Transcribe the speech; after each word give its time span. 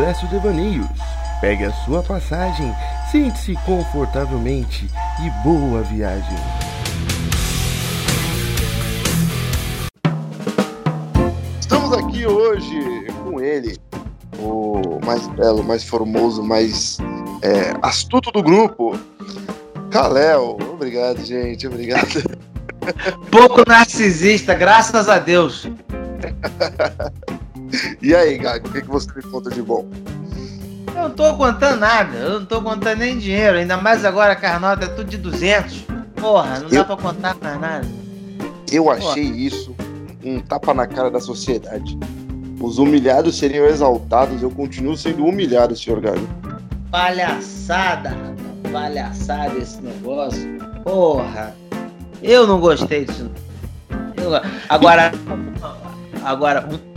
Expresso 0.00 0.26
Devaneios. 0.28 0.86
Pegue 1.42 1.66
a 1.66 1.72
sua 1.84 2.02
passagem, 2.02 2.74
sente-se 3.12 3.54
confortavelmente 3.66 4.88
e 5.22 5.44
boa 5.44 5.82
viagem. 5.82 6.38
Estamos 11.60 11.92
aqui 11.92 12.26
hoje 12.26 13.08
com 13.22 13.42
ele, 13.42 13.76
o 14.38 14.98
mais 15.04 15.28
belo, 15.28 15.62
mais 15.62 15.84
formoso, 15.84 16.42
mais 16.42 16.96
é, 17.42 17.74
astuto 17.82 18.30
do 18.32 18.42
grupo, 18.42 18.98
Kalel. 19.90 20.56
Obrigado, 20.72 21.22
gente, 21.22 21.66
obrigado. 21.66 22.22
Pouco 23.30 23.68
narcisista, 23.68 24.54
graças 24.54 25.10
a 25.10 25.18
Deus. 25.18 25.68
e 28.02 28.14
aí, 28.14 28.38
Gago, 28.38 28.68
o 28.68 28.72
que, 28.72 28.82
que 28.82 28.88
você 28.88 29.08
me 29.14 29.22
conta 29.22 29.50
de 29.50 29.62
bom? 29.62 29.86
Eu 30.88 31.02
não 31.08 31.10
tô 31.10 31.34
contando 31.34 31.78
nada, 31.80 32.16
eu 32.16 32.40
não 32.40 32.46
tô 32.46 32.60
contando 32.60 32.98
nem 32.98 33.16
dinheiro, 33.18 33.56
ainda 33.58 33.76
mais 33.76 34.04
agora 34.04 34.34
que 34.36 34.44
a 34.44 34.58
nota 34.58 34.84
é 34.86 34.88
tudo 34.88 35.08
de 35.08 35.16
200. 35.18 35.84
Porra, 36.16 36.58
não 36.60 36.68
Eu- 36.68 36.70
dá 36.70 36.84
pra 36.84 36.96
contar 36.96 37.36
mais 37.40 37.60
nada. 37.60 37.86
Eu 38.70 38.90
achei 38.90 39.24
isso 39.24 39.74
um 40.24 40.40
tapa 40.40 40.74
na 40.74 40.86
cara 40.86 41.10
da 41.10 41.20
sociedade. 41.20 41.98
Os 42.60 42.78
humilhados 42.78 43.38
seriam 43.38 43.64
exaltados, 43.66 44.42
eu 44.42 44.50
continuo 44.50 44.96
sendo 44.96 45.24
humilhado, 45.24 45.74
senhor 45.74 46.00
Gago. 46.00 46.28
Palhaçada, 46.90 48.10
rapaz, 48.10 48.72
palhaçada 48.72 49.58
esse 49.58 49.80
negócio. 49.80 50.58
Porra, 50.84 51.54
eu 52.22 52.46
não 52.46 52.60
gostei 52.60 53.04
disso. 53.06 53.30
Eu- 54.16 54.30
agora, 54.68 55.10
agora, 56.22 56.68
um- 56.70 56.89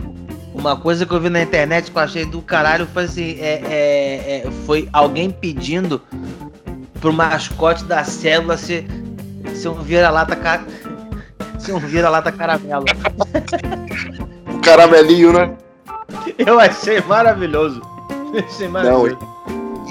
uma 0.54 0.76
coisa 0.76 1.04
que 1.04 1.12
eu 1.12 1.20
vi 1.20 1.28
na 1.28 1.42
internet 1.42 1.90
que 1.90 1.98
eu 1.98 2.02
achei 2.02 2.24
do 2.24 2.40
caralho 2.40 2.86
foi 2.86 3.04
assim: 3.04 3.36
é, 3.40 3.60
é- 3.64 4.42
é- 4.46 4.50
foi 4.66 4.88
alguém 4.92 5.30
pedindo 5.30 6.00
pro 7.00 7.12
mascote 7.12 7.84
da 7.84 8.04
célula 8.04 8.56
ser, 8.56 8.86
ser 9.54 9.68
um 9.68 9.74
vira-lata 9.82 10.34
ca- 10.36 10.64
ser 11.58 11.72
um 11.74 11.78
vira-lata 11.80 12.30
caramelo. 12.32 12.84
O 14.54 14.58
caramelinho, 14.64 15.32
né? 15.32 15.52
Eu 16.38 16.58
achei 16.58 16.98
maravilhoso. 17.02 17.82
Achei 18.48 18.66
maravilhoso. 18.68 19.18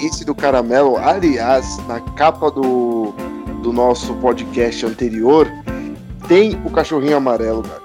Esse 0.02 0.24
do 0.24 0.34
caramelo, 0.34 0.96
aliás, 0.96 1.78
na 1.86 2.00
capa 2.00 2.50
do, 2.50 3.14
do 3.62 3.72
nosso 3.72 4.14
podcast 4.14 4.84
anterior, 4.84 5.46
tem 6.26 6.60
o 6.64 6.70
cachorrinho 6.70 7.16
amarelo, 7.16 7.62
cara. 7.62 7.82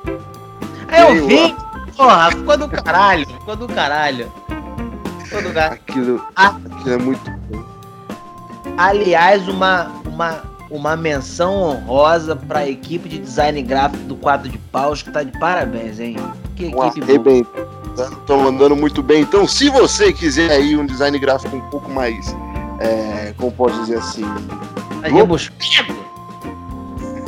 É, 0.91 1.03
eu 1.15 1.27
vi. 1.27 1.55
Porra, 1.99 2.31
ficou 2.31 2.57
do 2.57 2.69
caralho. 2.69 3.27
Ficou 3.27 3.55
do 3.57 3.67
caralho. 3.67 4.31
Ficou 5.25 5.41
do 5.41 5.51
caralho. 5.53 5.73
Aquilo, 5.87 6.25
Ah. 6.33 6.55
aquilo 6.71 6.93
é 6.93 6.97
muito 6.97 7.29
bom. 7.29 7.61
Aliás, 8.77 9.45
uma, 9.49 9.91
uma, 10.05 10.41
uma 10.71 10.95
menção 10.95 11.53
honrosa 11.61 12.37
pra 12.37 12.65
equipe 12.65 13.09
de 13.09 13.19
design 13.19 13.61
gráfico 13.61 14.01
do 14.05 14.15
Quadro 14.15 14.47
de 14.47 14.57
Paus, 14.57 15.01
que 15.03 15.11
tá 15.11 15.23
de 15.23 15.37
parabéns, 15.39 15.99
hein? 15.99 16.15
Que 16.55 16.67
equipe 16.67 16.75
boa. 16.75 16.87
arrebentando. 16.87 17.69
Estão 18.21 18.47
andando 18.47 18.77
muito 18.77 19.03
bem. 19.03 19.23
Então, 19.23 19.45
se 19.45 19.67
você 19.69 20.13
quiser 20.13 20.51
aí 20.51 20.77
um 20.77 20.85
design 20.85 21.19
gráfico 21.19 21.53
um 21.57 21.69
pouco 21.69 21.91
mais, 21.91 22.33
é, 22.79 23.33
como 23.35 23.51
pode 23.51 23.77
dizer 23.81 23.97
assim, 23.97 24.23
rebuscado. 25.03 25.99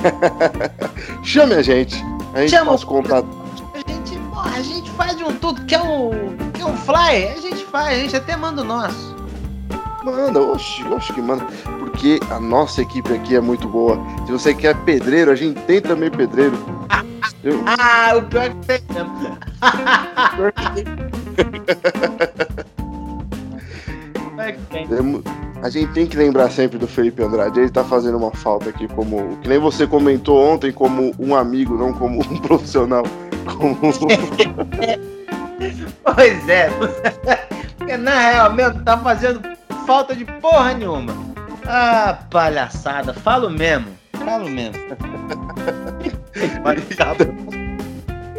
chame 1.23 1.55
a 1.55 1.61
gente. 1.61 2.01
A 2.33 2.39
gente 2.39 2.51
Chama 2.51 2.67
faz 2.71 2.83
o- 2.83 2.87
contato. 2.87 3.40
De 5.21 5.27
um 5.27 5.33
tudo. 5.35 5.61
Quer 5.65 5.81
um, 5.81 6.09
quer 6.53 6.65
um 6.65 6.75
fly? 6.77 7.27
A 7.37 7.41
gente 7.41 7.63
faz, 7.65 7.97
a 7.97 8.01
gente 8.01 8.15
até 8.15 8.35
manda 8.35 8.61
o 8.61 8.65
nosso. 8.65 9.11
Manda, 10.03 10.39
oxe, 10.41 10.83
oxe 10.87 11.13
que 11.13 11.21
manda. 11.21 11.45
Porque 11.79 12.19
a 12.31 12.39
nossa 12.39 12.81
equipe 12.81 13.13
aqui 13.13 13.35
é 13.35 13.41
muito 13.41 13.67
boa. 13.67 13.97
Se 14.25 14.31
você 14.31 14.53
quer 14.53 14.75
pedreiro, 14.83 15.29
a 15.31 15.35
gente 15.35 15.59
tem 15.61 15.79
também 15.79 16.09
pedreiro. 16.09 16.57
Eu- 17.43 17.63
Ah, 17.79 18.15
o 18.17 18.23
pior 18.23 18.45
é 18.45 18.49
que 18.49 18.55
tem 18.65 18.81
mesmo. 19.13 19.37
É 24.39 24.57
A 25.61 25.69
gente 25.69 25.93
tem 25.93 26.07
que 26.07 26.17
lembrar 26.17 26.49
sempre 26.49 26.79
do 26.79 26.87
Felipe 26.87 27.21
Andrade. 27.21 27.59
Ele 27.59 27.69
tá 27.69 27.83
fazendo 27.83 28.17
uma 28.17 28.31
falta 28.31 28.69
aqui, 28.71 28.87
como. 28.87 29.37
Que 29.37 29.47
nem 29.47 29.59
você 29.59 29.85
comentou 29.85 30.43
ontem, 30.43 30.71
como 30.71 31.13
um 31.19 31.35
amigo, 31.35 31.77
não 31.77 31.93
como 31.93 32.19
um 32.19 32.37
profissional. 32.41 33.03
Pois 36.03 36.49
é. 36.49 36.69
Porque 37.77 37.97
na 37.97 38.19
real 38.31 38.53
mesmo 38.53 38.83
tá 38.83 38.97
fazendo 38.97 39.41
falta 39.85 40.15
de 40.15 40.25
porra 40.25 40.73
nenhuma. 40.73 41.13
Ah, 41.65 42.19
palhaçada. 42.29 43.13
Falo 43.13 43.49
mesmo. 43.49 43.87
Falo 44.25 44.49
mesmo. 44.49 44.75
Vai 46.63 46.77
ficar 46.77 47.15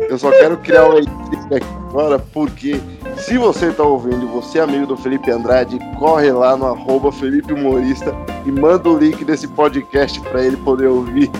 Eu 0.08 0.18
só 0.18 0.30
quero 0.30 0.56
criar 0.58 0.86
uma 0.86 1.00
intriga 1.00 1.56
aqui 1.56 1.66
agora, 1.88 2.18
porque 2.18 2.80
se 3.16 3.36
você 3.36 3.70
tá 3.70 3.82
ouvindo 3.82 4.26
você 4.28 4.58
é 4.58 4.62
amigo 4.62 4.86
do 4.86 4.96
Felipe 4.96 5.30
Andrade, 5.30 5.78
corre 5.98 6.32
lá 6.32 6.56
no 6.56 6.66
arroba 6.66 7.12
Felipe 7.12 7.52
Humorista 7.52 8.14
e 8.46 8.50
manda 8.50 8.88
o 8.88 8.98
link 8.98 9.24
desse 9.24 9.46
podcast 9.48 10.18
pra 10.20 10.42
ele 10.42 10.56
poder 10.58 10.86
ouvir. 10.86 11.30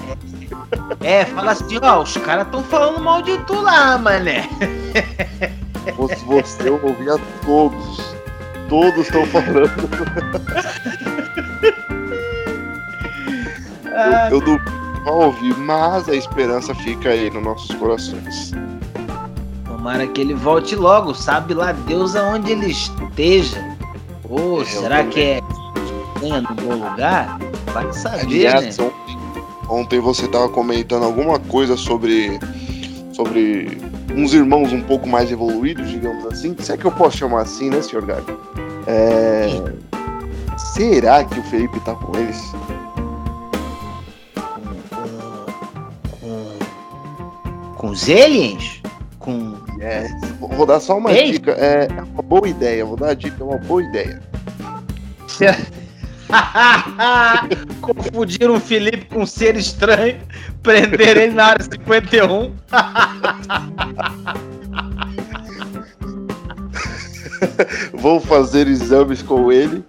É, 1.01 1.25
fala 1.27 1.53
assim, 1.53 1.79
ó, 1.83 2.03
os 2.03 2.17
caras 2.19 2.47
tão 2.51 2.63
falando 2.63 3.01
mal 3.03 3.23
de 3.23 3.39
tu 3.39 3.61
lá, 3.61 3.97
mané. 3.99 4.49
Ou 5.99 6.09
se 6.09 6.25
você 6.25 6.71
ouvir 6.71 7.11
a 7.11 7.19
todos. 7.45 8.13
Todos 8.69 9.07
estão 9.07 9.27
falando. 9.27 9.71
Ah, 13.95 14.29
Eu, 14.31 14.39
eu 14.39 14.41
duvido 14.41 14.73
ouvir, 15.07 15.57
mas 15.59 16.09
a 16.09 16.15
esperança 16.15 16.75
fica 16.77 17.11
aí 17.11 17.29
nos 17.31 17.43
nossos 17.43 17.75
corações. 17.77 18.53
tomara 19.67 20.07
que 20.07 20.21
ele 20.21 20.35
volte 20.35 20.75
logo, 20.77 21.13
sabe 21.15 21.55
lá 21.55 21.73
Deus 21.73 22.15
aonde 22.17 22.53
ele 22.53 22.67
esteja. 22.71 23.63
Ô, 24.29 24.61
Eu 24.61 24.65
será 24.65 24.99
também. 24.99 25.11
que 25.11 25.21
é 25.21 26.41
no 26.41 26.55
bom 26.55 26.89
lugar? 26.91 27.39
Vai 27.73 27.93
saber, 27.93 28.21
Aliás, 28.21 28.79
né? 28.79 28.91
Ontem, 29.73 29.99
você 29.99 30.29
tava 30.29 30.49
comentando 30.49 31.05
alguma 31.05 31.39
coisa 31.39 31.77
sobre, 31.77 32.39
sobre 33.13 33.79
uns 34.15 34.35
irmãos 34.35 34.73
um 34.73 34.83
pouco 34.83 35.09
mais 35.09 35.31
evoluídos, 35.33 35.89
digamos 35.91 36.27
assim. 36.27 36.55
Se 36.59 36.73
é 36.73 36.77
que 36.77 36.85
eu 36.85 36.93
posso 36.93 37.17
chamar 37.17 37.43
assim, 37.43 37.71
né, 37.71 37.81
senhor 37.81 38.05
Gago? 38.05 38.39
É, 38.87 39.49
será 40.59 41.25
que 41.25 41.39
o 41.39 41.43
Felipe 41.45 41.81
tá 41.81 41.95
com 41.95 42.19
eles? 42.19 42.41
Com, 46.21 46.59
com 47.77 47.89
os 47.89 48.09
aliens? 48.09 48.83
Com. 49.19 49.57
É, 49.81 50.07
vou 50.39 50.67
dar 50.67 50.81
só 50.81 50.99
uma 50.99 51.13
Ei. 51.13 51.33
dica. 51.33 51.53
É, 51.53 51.89
é 51.91 52.03
uma 52.03 52.23
boa 52.23 52.49
ideia. 52.49 52.85
Vou 52.85 52.97
dar 52.97 53.11
a 53.11 53.15
dica, 53.15 53.37
é 53.41 53.45
uma 53.45 53.59
boa 53.59 53.83
ideia. 53.83 54.23
Confundiram 57.81 58.55
o 58.55 58.61
Felipe 58.61 59.07
com 59.07 59.23
um 59.23 59.27
ser 59.27 59.57
estranho, 59.57 60.21
prenderam 60.63 61.23
ele 61.23 61.35
na 61.35 61.47
área 61.47 61.65
51. 61.65 62.53
Vou 67.95 68.21
fazer 68.21 68.69
exames 68.69 69.23
com 69.23 69.51
ele. 69.51 69.83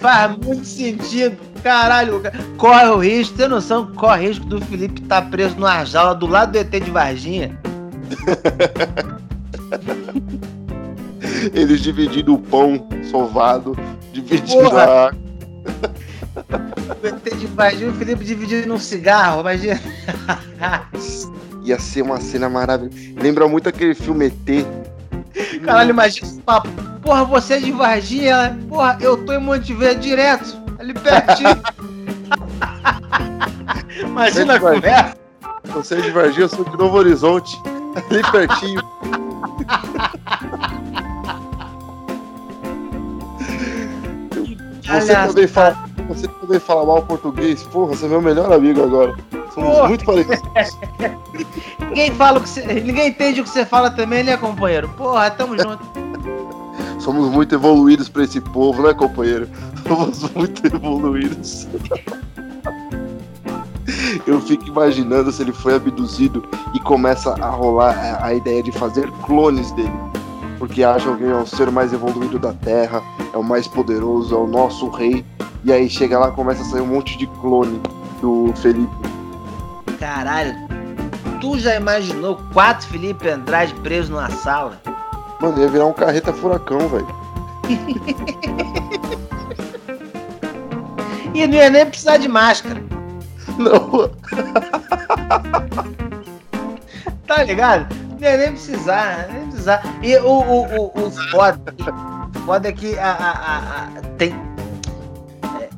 Faz 0.00 0.36
muito 0.38 0.64
sentido. 0.64 1.36
Caralho, 1.62 2.22
corre 2.58 2.88
o 2.88 2.98
risco, 2.98 3.38
tem 3.38 3.48
noção 3.48 3.86
que 3.86 3.94
corre 3.94 4.26
o 4.26 4.28
risco 4.28 4.44
do 4.44 4.60
Felipe 4.60 5.00
estar 5.02 5.22
preso 5.30 5.54
numa 5.56 5.82
jaula 5.84 6.14
do 6.14 6.26
lado 6.26 6.52
do 6.52 6.58
ET 6.58 6.70
de 6.70 6.90
Varginha? 6.90 7.58
Eles 11.54 11.80
dividindo 11.80 12.34
o 12.34 12.38
pão 12.38 12.86
sovado, 13.10 13.74
dividindo 14.12 14.64
Porra. 14.64 14.82
a 14.82 15.06
água. 15.06 15.23
O 17.02 17.06
ET 17.06 17.36
de 17.36 17.46
Varginha 17.46 17.86
e 17.86 17.88
o 17.90 17.94
Felipe 17.94 18.24
dividindo 18.24 18.72
um 18.72 18.78
cigarro, 18.78 19.40
imagina. 19.40 19.80
Ia 21.64 21.78
ser 21.78 22.02
uma 22.02 22.20
cena 22.20 22.48
maravilhosa. 22.48 22.96
Lembra 23.16 23.48
muito 23.48 23.68
aquele 23.68 23.94
filme 23.94 24.26
ET. 24.26 24.66
Caralho, 25.64 25.90
imagina 25.90 26.26
esse 26.26 26.40
papo. 26.40 26.68
Porra, 27.02 27.24
você 27.24 27.54
é 27.54 27.58
de 27.58 27.72
Varginha? 27.72 28.30
Ela, 28.30 28.58
Porra, 28.68 28.98
eu 29.00 29.16
tô 29.24 29.32
em 29.32 29.40
Monte 29.40 29.72
Verde 29.74 30.08
direto, 30.08 30.56
ali 30.78 30.94
pertinho. 30.94 31.62
imagina 34.00 34.54
a 34.54 34.60
conversa. 34.60 35.16
Você 35.74 35.94
é 35.96 36.00
de 36.00 36.10
Varginha, 36.10 36.44
eu 36.44 36.48
sou 36.48 36.64
de 36.64 36.76
Novo 36.76 36.96
Horizonte. 36.96 37.56
Ali 38.10 38.22
pertinho. 38.30 38.82
Você 44.82 44.90
Aliás, 44.90 45.26
poder, 45.28 45.48
falar, 45.48 45.83
você 46.08 46.28
poder 46.28 46.60
falar 46.60 46.84
mal 46.84 47.02
português, 47.02 47.62
porra, 47.64 47.94
você 47.94 48.06
é 48.06 48.08
meu 48.08 48.20
melhor 48.20 48.52
amigo 48.52 48.82
agora. 48.82 49.14
Somos 49.54 49.70
Porra. 49.70 49.88
muito 49.88 50.04
parecidos. 50.04 50.78
Ninguém 51.88 52.10
fala 52.12 52.38
o 52.38 52.42
que 52.42 52.48
você, 52.48 52.64
ninguém 52.80 53.08
entende 53.08 53.40
o 53.40 53.44
que 53.44 53.50
você 53.50 53.64
fala 53.64 53.90
também, 53.90 54.24
né, 54.24 54.36
companheiro? 54.36 54.88
Porra, 54.90 55.30
tamo 55.30 55.56
junto. 55.56 55.78
Somos 56.98 57.30
muito 57.30 57.54
evoluídos 57.54 58.08
pra 58.08 58.24
esse 58.24 58.40
povo, 58.40 58.82
né, 58.82 58.92
companheiro? 58.92 59.48
Somos 59.86 60.28
muito 60.34 60.66
evoluídos. 60.66 61.68
Eu 64.26 64.40
fico 64.40 64.66
imaginando 64.66 65.30
se 65.30 65.42
ele 65.42 65.52
foi 65.52 65.74
abduzido 65.74 66.44
e 66.72 66.80
começa 66.80 67.34
a 67.34 67.50
rolar 67.50 68.18
a, 68.22 68.32
ideia 68.34 68.62
de 68.62 68.72
fazer 68.72 69.10
clones 69.26 69.70
dele. 69.72 69.92
Porque 70.58 70.82
acham 70.82 71.16
que 71.16 71.24
é 71.24 71.34
o 71.34 71.46
ser 71.46 71.70
mais 71.70 71.92
evoluído 71.92 72.38
da 72.38 72.52
Terra, 72.52 73.02
é 73.32 73.36
o 73.36 73.42
mais 73.42 73.68
poderoso, 73.68 74.34
é 74.34 74.38
o 74.38 74.46
nosso 74.46 74.88
rei. 74.88 75.24
E 75.64 75.72
aí 75.72 75.88
chega 75.88 76.18
lá 76.18 76.30
começa 76.30 76.62
a 76.62 76.66
sair 76.66 76.80
um 76.82 76.86
monte 76.86 77.16
de 77.16 77.26
clone 77.26 77.80
do 78.20 78.52
Felipe. 78.56 78.92
Caralho, 79.98 80.54
tu 81.40 81.58
já 81.58 81.76
imaginou 81.76 82.38
quatro 82.52 82.86
Felipe 82.88 83.28
Andrade 83.28 83.72
presos 83.76 84.10
numa 84.10 84.30
sala? 84.30 84.78
Mano, 85.40 85.58
ia 85.60 85.68
virar 85.68 85.86
um 85.86 85.92
carreta 85.92 86.32
furacão, 86.32 86.80
velho. 86.88 87.06
E 91.34 91.46
não 91.48 91.54
ia 91.56 91.68
nem 91.68 91.84
precisar 91.84 92.16
de 92.18 92.28
máscara, 92.28 92.80
Não, 93.58 94.08
tá 97.26 97.42
ligado? 97.42 97.92
Não 98.20 98.28
ia 98.28 98.36
nem 98.36 98.50
precisar, 98.52 99.26
nem 99.32 99.46
precisar. 99.48 99.82
E 100.00 100.16
o, 100.18 100.28
o, 100.28 100.62
o, 100.62 101.06
o 101.06 101.10
foda, 101.32 101.74
o 102.36 102.38
foda 102.46 102.68
é 102.68 102.72
que 102.72 102.96
a, 103.00 103.10
a- 103.10 103.82
a- 103.82 103.88
tem. 104.16 104.32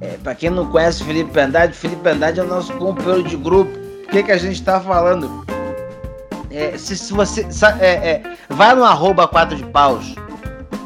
É, 0.00 0.16
pra 0.22 0.34
quem 0.34 0.50
não 0.50 0.66
conhece 0.66 1.02
Felipe 1.04 1.38
Andrade, 1.40 1.72
Felipe 1.72 2.06
Andrade 2.08 2.40
é 2.40 2.43
o 2.43 2.46
nosso 2.46 2.72
companheiro 2.75 3.22
de 3.22 3.37
grupo. 3.37 3.70
O 4.04 4.08
que, 4.08 4.22
que 4.22 4.32
a 4.32 4.38
gente 4.38 4.62
tá 4.62 4.78
falando? 4.81 5.44
É, 6.50 6.76
se, 6.76 6.96
se 6.96 7.12
você. 7.12 7.46
é, 7.81 7.87
é, 7.87 8.22
vai 8.48 8.75
no 8.75 8.84
arroba 8.84 9.26
4 9.26 9.56
de 9.56 9.64
paus 9.64 10.14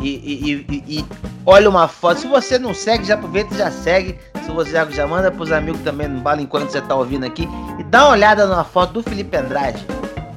e, 0.01 0.09
e- 0.09 0.67
e- 0.69 0.99
e 1.01 1.05
olha 1.45 1.69
uma 1.69 1.87
foto. 1.89 2.21
Se 2.21 2.27
você 2.27 2.59
não 2.59 2.73
segue, 2.73 3.05
já 3.05 3.15
aproveita 3.15 3.55
e 3.55 3.59
já 3.59 3.71
segue. 3.71 4.17
Se 4.45 4.51
você 4.51 4.71
já, 4.71 4.85
já 4.87 5.07
manda 5.07 5.31
pros 5.31 5.53
amigos 5.53 5.81
também 5.83 6.09
no 6.09 6.21
bala 6.21 6.41
enquanto 6.41 6.71
você 6.71 6.81
tá 6.81 6.95
ouvindo 6.95 7.25
aqui. 7.27 7.49
E 7.79 7.85
dá 7.85 8.05
uma 8.05 8.13
olhada 8.13 8.47
na 8.47 8.65
foto 8.65 8.95
do 8.95 9.03
Felipe 9.03 9.37
Andrade. 9.37 9.85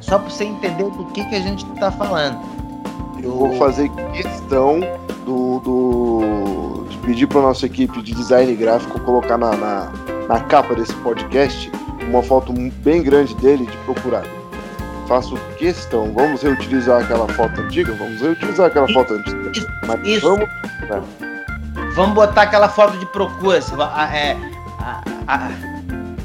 Só 0.02 0.20
pra 0.20 0.30
você 0.30 0.44
entender 0.44 0.84
do 0.84 1.06
que, 1.14 1.24
que 1.30 1.36
a 1.36 1.40
gente 1.40 1.66
tá 1.80 1.90
falando. 1.92 2.38
eu 3.24 3.32
vou 3.32 3.54
fazer 3.56 3.90
questão 4.12 4.82
do, 5.26 5.60
do- 5.62 6.33
pedir 7.06 7.28
para 7.28 7.42
nossa 7.42 7.66
equipe 7.66 8.02
de 8.02 8.14
design 8.14 8.54
gráfico 8.56 9.00
colocar 9.02 9.38
na, 9.38 9.56
na, 9.56 9.92
na 10.28 10.40
capa 10.42 10.74
desse 10.76 10.94
podcast 10.96 11.72
uma 12.08 12.22
foto 12.24 12.54
bem 12.84 13.02
grande 13.04 13.34
dele 13.36 13.66
de 13.66 13.78
procurado. 13.78 14.28
Faço 15.08 15.36
questão. 15.58 16.14
Vamos 16.14 16.42
reutilizar 16.42 17.04
aquela 17.04 17.28
foto 17.30 17.60
antiga? 17.62 17.94
Vamos 17.94 18.22
reutilizar 18.22 18.68
aquela 18.68 18.88
foto 18.94 19.14
antiga. 19.14 19.52
Isso, 19.52 19.68
Mas 19.88 20.08
isso. 20.08 20.22
vamos. 20.28 20.50
Vamos 21.96 22.16
botar 22.16 22.44
aquela 22.44 22.70
foto 22.70 22.98
de 22.98 23.06
procura. 23.08 23.58
é, 24.14 24.36
a- 24.80 25.02
a- 25.28 25.50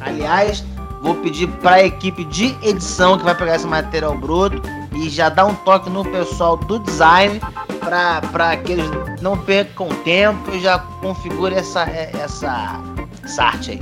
aliás, 0.01 0.65
vou 1.03 1.15
pedir 1.17 1.49
para 1.61 1.77
a 1.77 1.85
equipe 1.85 2.25
de 2.25 2.57
edição 2.63 3.19
que 3.19 3.25
vai 3.25 3.35
pegar 3.35 3.57
esse 3.57 3.67
material 3.67 4.17
bruto 4.17 4.63
e 4.99 5.09
já 5.09 5.29
dar 5.29 5.47
um 5.47 5.55
toque 5.55 5.89
no 5.89 6.05
pessoal 6.05 6.56
do 6.56 6.79
design 6.81 7.41
para 7.81 8.56
que 8.56 8.73
eles 8.73 8.87
não 9.23 9.37
percam 9.39 9.89
tempo 10.05 10.50
e 10.53 10.61
já 10.61 10.79
configure 11.00 11.55
essa, 11.55 11.85
é, 11.85 12.11
essa, 12.15 12.81
essa 13.25 13.45
arte 13.45 13.71
aí. 13.73 13.81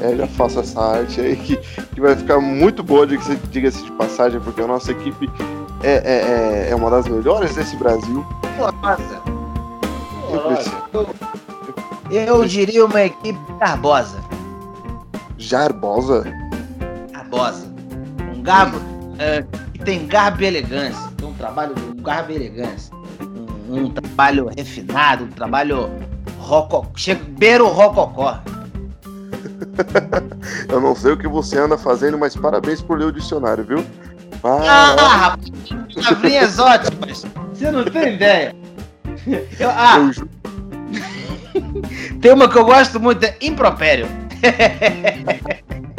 É, 0.00 0.16
já 0.16 0.26
faço 0.26 0.60
essa 0.60 0.80
arte 0.80 1.20
aí 1.20 1.36
que, 1.36 1.56
que 1.56 2.00
vai 2.00 2.16
ficar 2.16 2.40
muito 2.40 2.82
boa, 2.82 3.06
diga-se 3.06 3.82
de 3.82 3.92
passagem, 3.92 4.40
porque 4.40 4.60
a 4.60 4.66
nossa 4.66 4.92
equipe 4.92 5.30
é, 5.82 5.92
é, 5.92 6.66
é, 6.66 6.70
é 6.70 6.74
uma 6.74 6.90
das 6.90 7.06
melhores 7.06 7.54
desse 7.54 7.76
Brasil. 7.76 8.26
Nossa, 8.58 9.22
Eu 10.92 11.06
eu 12.10 12.44
diria 12.44 12.84
uma 12.84 13.02
equipe 13.02 13.38
garbosa. 13.58 14.18
Jarbosa? 15.38 16.24
Garbosa. 17.12 17.66
Um 18.34 18.42
garbo 18.42 18.78
é, 19.18 19.44
tem 19.86 20.04
garbo 20.06 20.42
e 20.42 20.46
elegância. 20.46 21.00
Tem 21.16 21.28
um 21.28 21.32
trabalho 21.34 21.72
com 21.74 22.02
garbo 22.02 22.32
e 22.32 22.34
elegância. 22.34 22.92
Um, 23.70 23.84
um 23.84 23.90
trabalho 23.90 24.50
refinado, 24.56 25.24
um 25.24 25.28
trabalho 25.28 25.88
rococó. 26.38 26.90
Chega, 26.96 27.20
beira 27.38 27.64
o 27.64 27.68
rococó. 27.68 28.40
Eu 30.68 30.80
não 30.80 30.94
sei 30.94 31.12
o 31.12 31.16
que 31.16 31.28
você 31.28 31.56
anda 31.58 31.78
fazendo, 31.78 32.18
mas 32.18 32.36
parabéns 32.36 32.82
por 32.82 32.98
ler 32.98 33.06
o 33.06 33.12
dicionário, 33.12 33.64
viu? 33.64 33.78
Ah, 34.42 34.94
Para- 34.96 35.08
rapaz, 35.08 35.50
palavrinhas 35.94 36.58
ótimas. 36.58 37.24
Você 37.54 37.70
não 37.70 37.84
tem 37.84 38.14
ideia. 38.14 38.54
Eu- 39.58 39.70
ah, 39.70 39.98
eu 39.98 40.12
ju- 40.12 40.28
tem 42.20 42.32
uma 42.32 42.48
que 42.48 42.58
eu 42.58 42.64
gosto 42.64 42.98
muito, 43.00 43.24
é 43.24 43.36
impropério. 43.40 44.06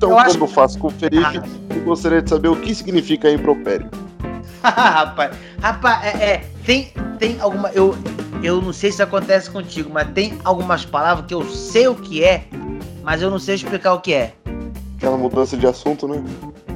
Então, 0.00 0.08
eu 0.12 0.16
quando 0.16 0.26
acho- 0.28 0.38
eu 0.38 0.46
faço 0.46 0.78
com 0.78 0.86
o 0.86 0.90
Felipe, 0.90 1.42
eu 1.76 1.82
gostaria 1.82 2.22
de 2.22 2.30
saber 2.30 2.48
o 2.48 2.56
que 2.56 2.74
significa 2.74 3.30
impropério. 3.30 3.86
rapaz, 4.64 5.36
rapaz, 5.60 6.04
é, 6.06 6.24
é, 6.24 6.44
tem, 6.64 6.90
tem 7.18 7.38
alguma. 7.38 7.68
Eu, 7.68 7.94
eu 8.42 8.62
não 8.62 8.72
sei 8.72 8.90
se 8.90 9.02
acontece 9.02 9.50
contigo, 9.50 9.90
mas 9.92 10.08
tem 10.12 10.38
algumas 10.42 10.86
palavras 10.86 11.26
que 11.26 11.34
eu 11.34 11.44
sei 11.50 11.86
o 11.86 11.94
que 11.94 12.24
é, 12.24 12.44
mas 13.02 13.20
eu 13.20 13.30
não 13.30 13.38
sei 13.38 13.56
explicar 13.56 13.92
o 13.92 14.00
que 14.00 14.14
é. 14.14 14.32
Aquela 14.96 15.18
mudança 15.18 15.54
de 15.54 15.66
assunto, 15.66 16.08
né? 16.08 16.24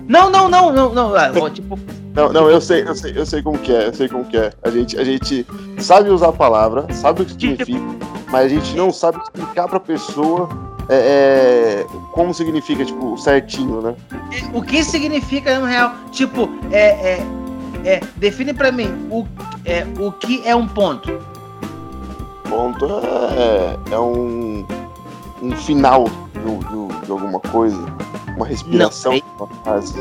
Não, 0.07 0.29
não, 0.29 0.47
não, 0.47 0.71
não, 0.71 0.93
não. 0.93 1.15
ah, 1.17 1.33
ó, 1.35 1.49
Tipo, 1.49 1.79
Não, 2.15 2.31
não, 2.31 2.51
eu 2.51 2.61
sei, 2.61 2.83
eu 2.87 2.95
sei, 2.95 3.13
eu 3.17 3.25
sei 3.25 3.43
como 3.43 3.57
que 3.57 3.73
é, 3.73 3.87
eu 3.87 3.95
sei 3.95 4.07
como 4.07 4.27
que 4.27 4.37
é. 4.37 4.53
A 4.63 4.69
gente, 4.69 4.99
a 4.99 5.05
gente 5.05 5.47
sabe 5.79 6.11
usar 6.11 6.29
a 6.29 6.33
palavra, 6.33 6.87
sabe 6.93 7.23
o 7.23 7.25
que 7.25 7.31
significa, 7.33 7.81
mas 8.31 8.45
a 8.45 8.49
gente 8.49 8.77
não 8.77 8.93
sabe 8.93 9.17
explicar 9.23 9.67
pra 9.67 9.81
pessoa 9.81 10.74
é, 10.89 10.95
é, 10.95 11.87
como 12.13 12.33
significa, 12.35 12.85
tipo, 12.85 13.17
certinho, 13.19 13.81
né? 13.81 13.95
o 14.53 14.63
que 14.63 14.83
significa 14.85 15.59
no 15.59 15.67
real? 15.67 15.93
Tipo, 16.11 16.49
é, 16.71 17.19
é, 17.19 17.27
é 17.85 18.01
define 18.17 18.53
pra 18.53 18.71
mim 18.71 18.89
o, 19.11 19.27
é, 19.65 19.87
o 19.99 20.13
que 20.13 20.43
é 20.47 20.55
um 20.55 20.67
ponto. 20.69 21.19
Ponto 22.49 22.87
é, 22.87 23.95
é 23.95 23.99
um, 23.99 24.67
um 25.43 25.53
final 25.57 26.05
do, 26.35 26.59
do- 26.89 27.05
de 27.07 27.11
alguma 27.11 27.41
coisa, 27.41 27.79
uma 28.37 28.47
respiração, 28.47 29.13
Não, 29.13 29.47
uma 29.47 29.49
frase. 29.63 29.95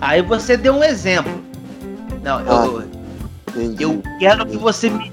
Aí 0.00 0.22
você 0.22 0.56
deu 0.56 0.74
um 0.74 0.84
exemplo. 0.84 1.32
Não, 2.22 2.40
eu, 2.40 2.82
Entendi. 3.48 3.82
eu 3.82 4.02
quero 4.18 4.46
que 4.46 4.56
você 4.56 4.88
me, 4.90 5.12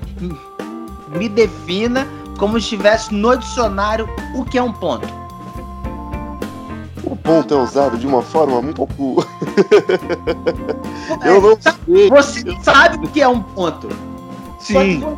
me 1.18 1.28
defina 1.30 2.08
como 2.42 2.54
se 2.54 2.64
estivesse 2.64 3.14
no 3.14 3.38
dicionário 3.38 4.10
o 4.34 4.44
que 4.44 4.58
é 4.58 4.64
um 4.64 4.74
ponto. 4.74 5.08
O 7.04 7.16
ponto 7.16 7.54
é 7.54 7.58
usado 7.58 8.00
de 8.00 8.08
uma 8.08 8.24
forma 8.24 8.58
um 8.58 8.74
pouco. 8.74 9.24
eu 11.24 11.40
não 11.40 11.56
sei. 11.62 12.10
Você 12.10 12.58
sabe 12.64 13.06
o 13.06 13.08
que 13.10 13.22
é 13.22 13.28
um 13.28 13.44
ponto. 13.44 13.90
Só 14.60 14.80
que, 14.80 14.94
Sim. 14.94 15.00
vo- 15.02 15.18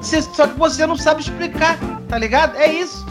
você, 0.00 0.22
só 0.22 0.46
que 0.46 0.56
você 0.56 0.86
não 0.86 0.96
sabe 0.96 1.22
explicar, 1.22 1.76
tá 2.08 2.16
ligado? 2.16 2.54
É 2.56 2.72
isso. 2.72 3.04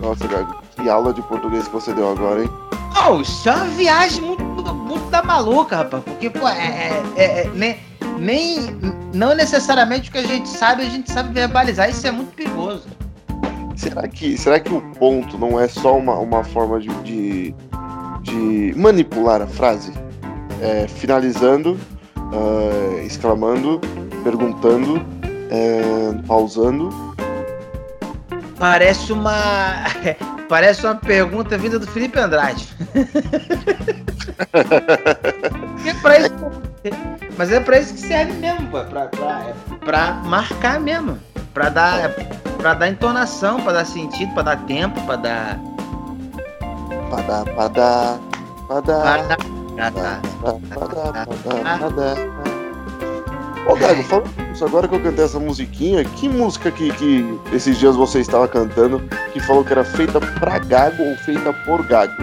Nossa, 0.00 0.28
Gago, 0.28 0.54
que 0.80 0.88
aula 0.88 1.12
de 1.12 1.22
português 1.22 1.66
que 1.66 1.74
você 1.74 1.92
deu 1.92 2.08
agora, 2.12 2.44
hein? 2.44 2.50
Oh, 3.08 3.20
isso 3.20 3.48
é 3.48 3.52
uma 3.52 3.64
viagem 3.66 4.22
muito, 4.22 4.44
muito 4.44 5.10
da 5.10 5.24
maluca, 5.24 5.78
rapaz. 5.78 6.04
Porque, 6.04 6.30
pô, 6.30 6.46
é, 6.48 6.52
é- 6.56 7.02
é- 7.16 7.24
é- 7.24 7.50
nem. 8.18 8.76
Não 9.14 9.34
necessariamente 9.34 10.08
o 10.10 10.12
que 10.12 10.18
a 10.18 10.26
gente 10.26 10.48
sabe, 10.48 10.82
a 10.82 10.88
gente 10.90 11.10
sabe 11.10 11.32
verbalizar. 11.32 11.88
Isso 11.88 12.06
é 12.06 12.10
muito 12.10 12.34
perigoso. 12.34 12.84
Será 13.76 14.08
que, 14.08 14.36
será 14.38 14.58
que 14.58 14.72
o 14.72 14.80
ponto 14.80 15.36
não 15.38 15.60
é 15.60 15.68
só 15.68 15.96
uma, 15.98 16.14
uma 16.18 16.42
forma 16.42 16.80
de, 16.80 16.88
de, 17.02 17.54
de 18.22 18.74
manipular 18.76 19.42
a 19.42 19.46
frase? 19.46 19.92
É, 20.62 20.88
finalizando, 20.88 21.78
ah, 22.16 23.02
exclamando, 23.04 23.78
perguntando, 24.24 25.04
é, 25.50 25.82
pausando. 26.26 26.88
Parece 28.58 29.12
uma. 29.12 29.84
Parece 30.48 30.86
uma 30.86 30.94
pergunta 30.94 31.58
vinda 31.58 31.76
do 31.76 31.86
Felipe 31.88 32.18
Andrade. 32.20 32.68
É 35.84 35.92
pra 36.00 36.20
isso- 36.20 36.32
mas 37.36 37.52
é 37.52 37.60
pra 37.60 37.78
isso 37.78 37.94
que 37.94 38.00
serve 38.00 38.32
mesmo, 38.34 38.68
pô. 38.68 38.82
Pra, 38.84 39.06
pra, 39.06 39.40
é 39.40 39.54
pra 39.84 40.12
marcar 40.24 40.80
mesmo. 40.80 41.18
Pra 41.54 41.68
dar, 41.70 42.10
pra 42.58 42.74
dar 42.74 42.88
entonação, 42.88 43.60
pra 43.60 43.72
dar 43.72 43.86
sentido, 43.86 44.32
pra 44.34 44.42
dar 44.42 44.56
tempo, 44.66 45.00
pra 45.02 45.16
dar. 45.16 45.58
Padá, 47.10 47.44
padá, 47.54 48.18
Pra 48.66 48.80
dar. 48.80 49.26
pra 49.74 49.90
dar. 49.90 50.20
padá, 50.42 50.62
padá, 50.74 51.26
padá, 51.26 51.78
padá. 51.78 52.14
Ô, 53.68 53.74
Gago, 53.74 54.02
falando 54.04 54.30
isso, 54.52 54.64
agora 54.64 54.86
que 54.86 54.94
eu 54.94 55.00
cantei 55.00 55.24
essa 55.24 55.40
musiquinha, 55.40 56.04
que 56.04 56.28
música 56.28 56.70
que, 56.70 56.92
que 56.92 57.40
esses 57.52 57.78
dias 57.78 57.96
você 57.96 58.20
estava 58.20 58.46
cantando 58.46 59.00
que 59.32 59.40
falou 59.40 59.64
que 59.64 59.72
era 59.72 59.84
feita 59.84 60.20
pra 60.20 60.58
Gago 60.58 61.02
ou 61.02 61.16
feita 61.16 61.52
por 61.52 61.84
Gago? 61.84 62.14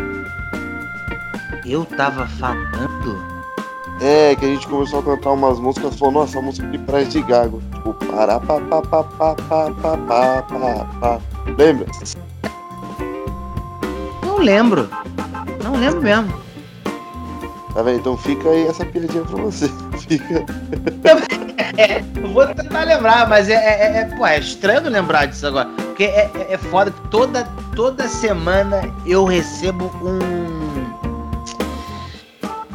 Eu 1.65 1.85
tava 1.85 2.27
falando. 2.27 3.32
É, 4.03 4.35
que 4.35 4.43
a 4.43 4.49
gente 4.49 4.67
começou 4.67 4.99
a 4.99 5.03
cantar 5.03 5.31
umas 5.31 5.57
músicas, 5.59 5.97
falou, 5.97 6.13
nossa, 6.13 6.37
a 6.37 6.41
música 6.41 6.67
que 6.67 6.77
parece 6.77 7.11
de 7.11 7.21
Gago. 7.21 7.61
Tipo, 7.73 7.93
para 7.93 8.37
pa 8.37 8.59
pa 8.59 8.81
pa 8.81 9.03
pa 9.03 9.33
pa 9.33 9.71
pa 9.81 9.97
pa 9.97 10.41
pa 10.41 10.85
pa. 10.99 11.21
Lembra? 11.57 11.87
Não 14.21 14.39
lembro. 14.39 14.89
Não 15.63 15.77
lembro 15.77 16.01
mesmo. 16.01 16.33
Tá 17.73 17.81
vendo? 17.81 17.99
Então 17.99 18.17
fica 18.17 18.49
aí 18.49 18.67
essa 18.67 18.85
piadinha 18.85 19.23
pra 19.23 19.41
você. 19.41 19.71
Fica. 20.05 20.45
É, 21.77 22.03
eu 22.21 22.33
vou 22.33 22.45
tentar 22.47 22.83
lembrar, 22.83 23.27
mas 23.29 23.47
é, 23.47 23.53
é, 23.53 23.97
é, 23.99 24.05
pô, 24.17 24.27
é 24.27 24.37
estranho 24.37 24.89
lembrar 24.89 25.27
disso 25.27 25.47
agora. 25.47 25.69
Porque 25.69 26.03
é, 26.03 26.29
é, 26.35 26.53
é 26.53 26.57
foda 26.57 26.91
que 26.91 27.07
toda, 27.07 27.47
toda 27.73 28.05
semana 28.09 28.93
eu 29.05 29.23
recebo 29.23 29.89
um. 30.03 30.43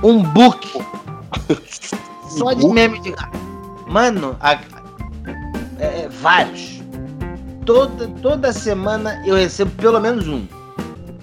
Um 0.02 0.22
book. 0.22 0.80
Só 2.28 2.52
de 2.52 2.66
meme 2.68 3.00
de 3.00 3.12
gato. 3.12 3.38
Mano, 3.88 4.36
a- 4.40 4.60
é, 5.78 6.02
é, 6.02 6.08
vários. 6.08 6.78
Toda, 7.64 8.08
toda 8.22 8.52
semana 8.52 9.22
eu 9.26 9.36
recebo 9.36 9.70
pelo 9.72 10.00
menos 10.00 10.26
um. 10.28 10.46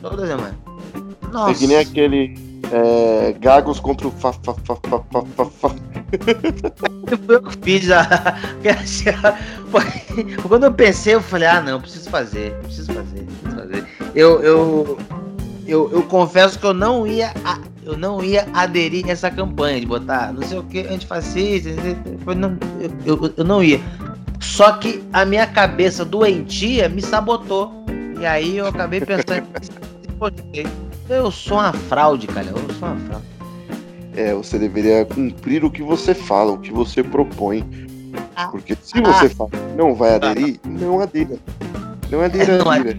Toda 0.02 0.26
semana. 0.28 0.56
Nossa. 1.32 1.52
É 1.52 1.54
que 1.56 1.68
nem 1.68 1.78
aquele. 1.78 2.46
É, 2.72 3.36
Gagos 3.40 3.80
contra 3.80 4.08
o 4.08 4.12
fa, 4.12 4.34
fa, 4.34 4.54
fa, 4.56 4.76
fa, 4.76 5.04
fa, 5.12 5.22
fa, 5.36 5.46
fa. 5.46 5.70
Foi 5.70 7.26
eu 7.36 7.42
que 7.44 7.58
fiz 7.62 7.92
a. 7.92 8.36
Quando 10.48 10.64
eu 10.66 10.74
pensei, 10.74 11.14
eu 11.16 11.22
falei, 11.22 11.48
ah 11.48 11.62
não, 11.62 11.80
preciso 11.82 12.10
fazer, 12.10 12.54
preciso 12.64 12.92
fazer, 12.94 13.24
preciso 13.24 13.56
fazer. 13.56 13.88
Eu, 14.16 14.42
eu, 14.42 14.98
eu, 15.68 15.90
eu 15.92 16.04
confesso 16.04 16.60
que 16.60 16.66
eu 16.66 16.74
não 16.74 17.06
ia. 17.08 17.32
a- 17.44 17.60
Eu 17.86 17.96
não 17.96 18.24
ia 18.24 18.48
aderir 18.52 19.06
a 19.08 19.12
essa 19.12 19.30
campanha 19.30 19.80
de 19.80 19.86
botar 19.86 20.34
não 20.34 20.42
sei 20.42 20.58
o 20.58 20.64
que, 20.64 20.80
antifascista, 20.80 21.70
não. 22.26 22.34
Eu 22.34 22.36
não- 22.36 22.58
eu, 23.06 23.34
eu, 23.38 23.44
não 23.44 23.64
ia. 23.64 23.80
Só 24.40 24.72
que 24.74 25.04
a 25.14 25.24
minha 25.24 25.46
cabeça 25.46 26.04
doentia 26.04 26.90
me 26.90 27.00
sabotou. 27.02 27.72
E 28.20 28.26
aí 28.26 28.58
eu 28.58 28.66
acabei 28.66 29.02
pensando. 29.02 29.46
Eu 31.08 31.30
sou 31.30 31.60
uma 31.60 31.72
fraude, 31.74 32.26
cara. 32.26 32.48
Eu 32.48 32.58
sou 32.80 32.88
uma 32.90 32.98
fraude. 33.08 33.26
É, 34.16 34.34
você 34.34 34.58
deveria 34.58 35.06
cumprir 35.06 35.64
o 35.64 35.70
que 35.70 35.84
você 35.84 36.16
fala, 36.16 36.54
o 36.54 36.58
que 36.58 36.72
você 36.72 37.04
propõe. 37.04 37.64
Ah. 38.36 38.48
Porque 38.48 38.76
se 38.82 39.00
você 39.00 39.30
fala 39.30 39.52
que 39.52 39.78
não 39.78 39.94
vai 39.94 40.16
aderir, 40.16 40.60
não 40.66 41.02
adira. 41.02 41.38
Não 42.10 42.22
adira, 42.22 42.58
Não 42.58 42.72
adira. 42.72 42.98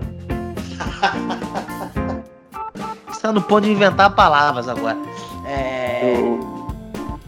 Está 3.12 3.32
no 3.32 3.42
ponto 3.42 3.66
de 3.66 3.72
inventar 3.72 4.10
palavras 4.16 4.68
agora. 4.68 4.98
É. 5.46 6.14
Eu- 6.16 6.40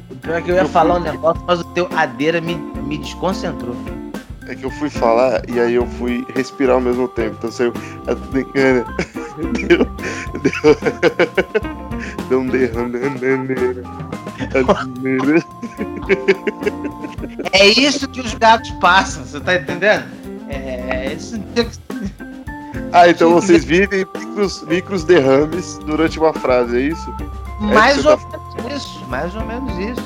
O 0.10 0.16
pior 0.22 0.38
é 0.38 0.42
que 0.42 0.52
eu 0.52 0.56
ia 0.56 0.62
eu 0.62 0.68
falar 0.70 0.94
fui- 0.96 1.02
um 1.02 1.12
negócio, 1.12 1.44
mas 1.48 1.60
o 1.60 1.64
teu 1.66 1.90
adeira 1.96 2.40
me, 2.42 2.56
me 2.56 2.98
desconcentrou. 2.98 3.76
É 4.48 4.56
que 4.56 4.64
eu 4.66 4.72
fui 4.72 4.90
falar 4.90 5.42
e 5.50 5.60
aí 5.60 5.76
eu 5.76 5.86
fui 5.88 6.26
respirar 6.36 6.76
ao 6.76 6.82
mesmo 6.82 7.08
tempo. 7.08 7.36
Então 7.38 7.52
saiu. 7.52 7.74
Deu. 9.54 9.88
Deu. 10.42 10.78
Deu 12.30 12.40
um 12.42 12.48
derrame. 12.48 12.98
É 17.54 17.66
isso 17.68 18.08
que 18.10 18.20
os 18.20 18.34
gatos 18.34 18.72
passam, 18.72 19.24
você 19.24 19.40
tá 19.40 19.56
entendendo? 19.56 20.04
É. 20.51 21.15
Tem 21.55 21.65
que- 21.65 21.79
Ah, 22.93 23.08
então 23.10 23.31
vocês 23.34 23.63
vivem 23.63 24.05
micros, 24.15 24.62
micros 24.63 25.03
derrames 25.03 25.77
durante 25.86 26.20
uma 26.20 26.34
frase, 26.34 26.77
é 26.77 26.81
isso? 26.81 27.13
Mais 27.60 27.98
você 28.03 28.10
ou 28.10 28.17
tá- 28.17 28.39
menos 28.63 28.84
isso, 28.84 29.05
mais 29.08 29.36
ou 29.36 29.46
menos 29.46 29.77
isso. 29.77 30.03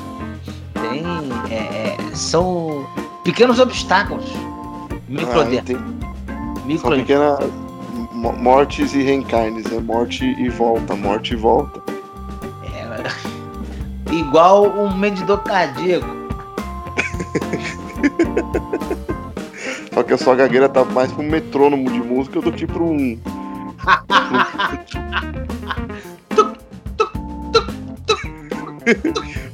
Tem. 0.74 1.04
é, 1.50 1.56
é, 1.56 1.96
são 2.14 2.86
pequenos 3.24 3.58
obstáculos. 3.58 4.26
Micro 5.08 5.40
Ah, 5.40 5.44
de- 5.44 5.56
entendi. 5.56 5.80
micro 6.64 6.88
São 6.88 6.98
pequenas 6.98 7.38
mo- 8.12 8.32
mortes 8.32 8.94
e 8.94 9.02
reencarnes, 9.02 9.66
é 9.72 9.80
morte 9.80 10.24
e 10.24 10.48
volta, 10.48 10.94
morte 10.94 11.32
e 11.32 11.36
volta. 11.36 11.80
é, 12.74 14.12
igual 14.14 14.66
um 14.68 14.94
medidor 14.96 15.38
cardíaco. 15.42 16.06
Que 20.06 20.14
a 20.14 20.18
sua 20.18 20.36
gagueira 20.36 20.68
tá 20.68 20.84
mais 20.84 21.10
pra 21.10 21.22
um 21.22 21.28
metrônomo 21.28 21.90
de 21.90 22.00
música 22.00 22.40
do 22.40 22.52
que 22.52 22.66
pra 22.66 22.82
um. 22.82 23.18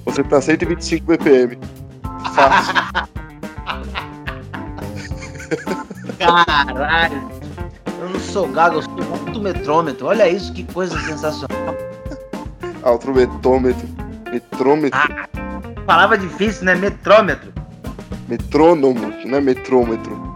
Você 0.04 0.22
tá 0.24 0.40
125 0.40 1.06
BPM. 1.06 1.58
Fácil. 2.34 2.74
Caralho! 6.18 7.30
Eu 8.00 8.10
não 8.10 8.20
sou 8.20 8.46
gago, 8.48 8.76
eu 8.76 8.82
sou 8.82 8.92
altometrômetro. 9.26 10.06
Olha 10.06 10.28
isso, 10.28 10.52
que 10.52 10.64
coisa 10.64 10.98
sensacional. 11.00 11.74
Altrometômetro. 12.82 13.88
Metrômetro. 14.30 15.00
Palavra 15.86 16.18
difícil, 16.18 16.64
né? 16.64 16.74
Metrômetro. 16.74 17.52
Metrônomo, 18.28 19.12
não 19.24 19.38
é 19.38 19.40
metrômetro. 19.40 20.31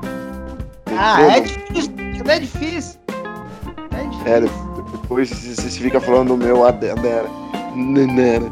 Ah, 0.96 1.20
é 1.22 1.40
difícil. 1.40 1.92
É 2.28 2.38
difícil. 2.38 3.00
É 3.92 4.02
difícil. 4.04 4.26
É, 4.26 4.40
depois 4.92 5.30
você 5.30 5.70
fica 5.70 6.00
falando 6.00 6.34
o 6.34 6.36
meu 6.36 6.66
adera. 6.66 6.96
Nenera. 7.74 8.46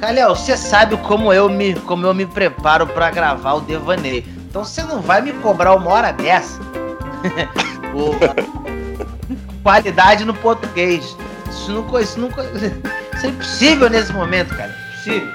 Calhau, 0.00 0.34
você 0.36 0.56
sabe 0.56 0.96
como 0.98 1.32
eu 1.32 1.48
me, 1.48 1.74
como 1.80 2.06
eu 2.06 2.14
me 2.14 2.26
preparo 2.26 2.86
pra 2.86 3.10
gravar 3.10 3.54
o 3.54 3.60
devaneio. 3.60 4.24
Então 4.48 4.64
você 4.64 4.82
não 4.82 5.00
vai 5.00 5.20
me 5.22 5.32
cobrar 5.34 5.74
uma 5.74 5.90
hora 5.90 6.12
dessa. 6.12 6.60
Qualidade 9.62 10.24
no 10.24 10.34
português. 10.34 11.16
Isso 11.48 11.72
não, 11.72 12.00
isso 12.00 12.20
não, 12.20 12.30
co- 12.30 12.42
isso 13.16 13.26
é 13.26 13.28
impossível 13.28 13.88
nesse 13.88 14.12
momento, 14.12 14.54
cara. 14.54 14.74
Impossível. 14.90 15.28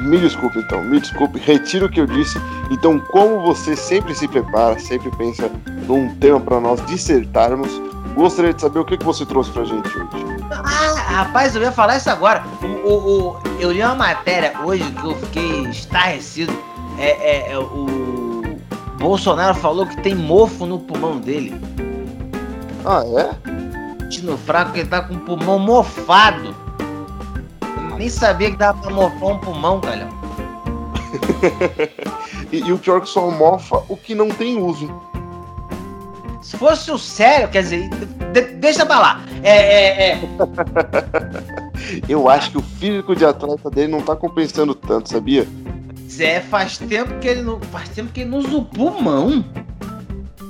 Me 0.00 0.18
desculpe 0.18 0.58
então, 0.58 0.82
me 0.82 0.98
desculpe, 1.00 1.38
retiro 1.38 1.86
o 1.86 1.88
que 1.90 2.00
eu 2.00 2.06
disse. 2.06 2.38
Então, 2.70 2.98
como 2.98 3.40
você 3.42 3.76
sempre 3.76 4.14
se 4.14 4.26
prepara, 4.26 4.78
sempre 4.78 5.10
pensa 5.16 5.50
num 5.86 6.14
tema 6.16 6.40
para 6.40 6.58
nós 6.60 6.84
dissertarmos, 6.86 7.70
gostaria 8.14 8.54
de 8.54 8.60
saber 8.60 8.78
o 8.78 8.84
que, 8.84 8.96
que 8.96 9.04
você 9.04 9.24
trouxe 9.26 9.50
pra 9.50 9.64
gente 9.64 9.86
hoje. 9.88 10.26
Ah, 10.50 10.94
rapaz, 11.24 11.54
eu 11.54 11.62
ia 11.62 11.72
falar 11.72 11.96
isso 11.98 12.08
agora. 12.10 12.42
O, 12.62 12.66
o- 12.88 13.28
o- 13.30 13.40
eu 13.58 13.70
li 13.72 13.82
uma 13.82 13.94
matéria 13.94 14.54
hoje 14.64 14.84
que 14.90 15.04
eu 15.06 15.14
fiquei 15.16 15.62
estarrecido. 15.68 16.52
É, 16.98 17.48
é- 17.48 17.52
é 17.52 17.58
o 17.58 18.42
Bolsonaro 18.98 19.54
falou 19.54 19.86
que 19.86 19.96
tem 19.98 20.14
mofo 20.14 20.66
no 20.66 20.78
pulmão 20.78 21.18
dele. 21.18 21.58
Ah, 22.84 23.02
é? 23.06 24.06
Tino 24.08 24.36
fraco 24.38 24.72
que 24.72 24.80
ele 24.80 24.88
tá 24.88 25.02
com 25.02 25.14
o 25.14 25.20
pulmão 25.20 25.58
mofado. 25.58 26.54
Nem 28.00 28.08
sabia 28.08 28.50
que 28.50 28.56
dava 28.56 28.80
pra 28.80 28.90
mofar 28.90 29.26
um 29.26 29.38
pulmão, 29.38 29.78
calhão. 29.78 30.08
E, 32.52 32.58
e 32.58 32.72
o 32.72 32.78
pior 32.78 32.96
é 32.96 33.00
que 33.02 33.08
só 33.08 33.30
mofa 33.30 33.80
o 33.88 33.96
que 33.96 34.12
não 34.14 34.28
tem 34.28 34.60
uso. 34.60 34.90
Se 36.42 36.56
fosse 36.56 36.90
o 36.90 36.98
sério, 36.98 37.48
quer 37.48 37.62
dizer, 37.62 37.88
de- 38.32 38.54
deixa 38.56 38.84
pra 38.84 38.98
lá. 38.98 39.20
É, 39.42 39.52
é, 39.52 40.08
é. 40.12 40.20
Eu 42.08 42.28
acho 42.28 42.50
que 42.50 42.58
o 42.58 42.62
físico 42.62 43.14
de 43.14 43.24
atleta 43.24 43.70
dele 43.70 43.92
não 43.92 44.00
tá 44.02 44.16
compensando 44.16 44.74
tanto, 44.74 45.10
sabia? 45.10 45.46
Zé, 46.10 46.40
faz 46.40 46.76
tempo 46.78 47.18
que 47.20 47.28
ele 47.28 47.42
não. 47.42 47.60
Faz 47.60 47.88
tempo 47.90 48.10
que 48.12 48.22
ele 48.22 48.30
não 48.30 48.38
usa 48.38 48.56
o 48.56 48.64
pulmão. 48.64 49.44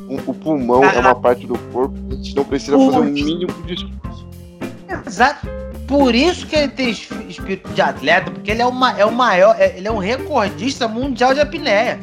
O, 0.08 0.30
o 0.30 0.34
pulmão 0.34 0.82
é 0.84 0.98
uma 1.00 1.14
parte 1.14 1.46
do 1.46 1.58
corpo 1.70 1.94
que 2.08 2.14
a 2.14 2.16
gente 2.16 2.34
não 2.36 2.44
precisa 2.44 2.78
fazer 2.78 2.98
um 2.98 3.02
Ui. 3.02 3.10
mínimo 3.10 3.52
de 3.66 3.74
esforço. 3.74 4.26
Exato. 5.06 5.59
Por 5.90 6.14
isso 6.14 6.46
que 6.46 6.54
ele 6.54 6.68
tem 6.68 6.90
es- 6.90 7.08
espírito 7.28 7.68
de 7.70 7.82
atleta, 7.82 8.30
porque 8.30 8.52
ele 8.52 8.62
é, 8.62 8.66
uma, 8.66 8.96
é 8.96 9.04
o 9.04 9.10
maior, 9.10 9.56
é- 9.58 9.76
ele 9.76 9.88
é 9.88 9.90
um 9.90 9.98
recordista 9.98 10.86
mundial 10.86 11.34
de 11.34 11.40
apneia. 11.40 11.98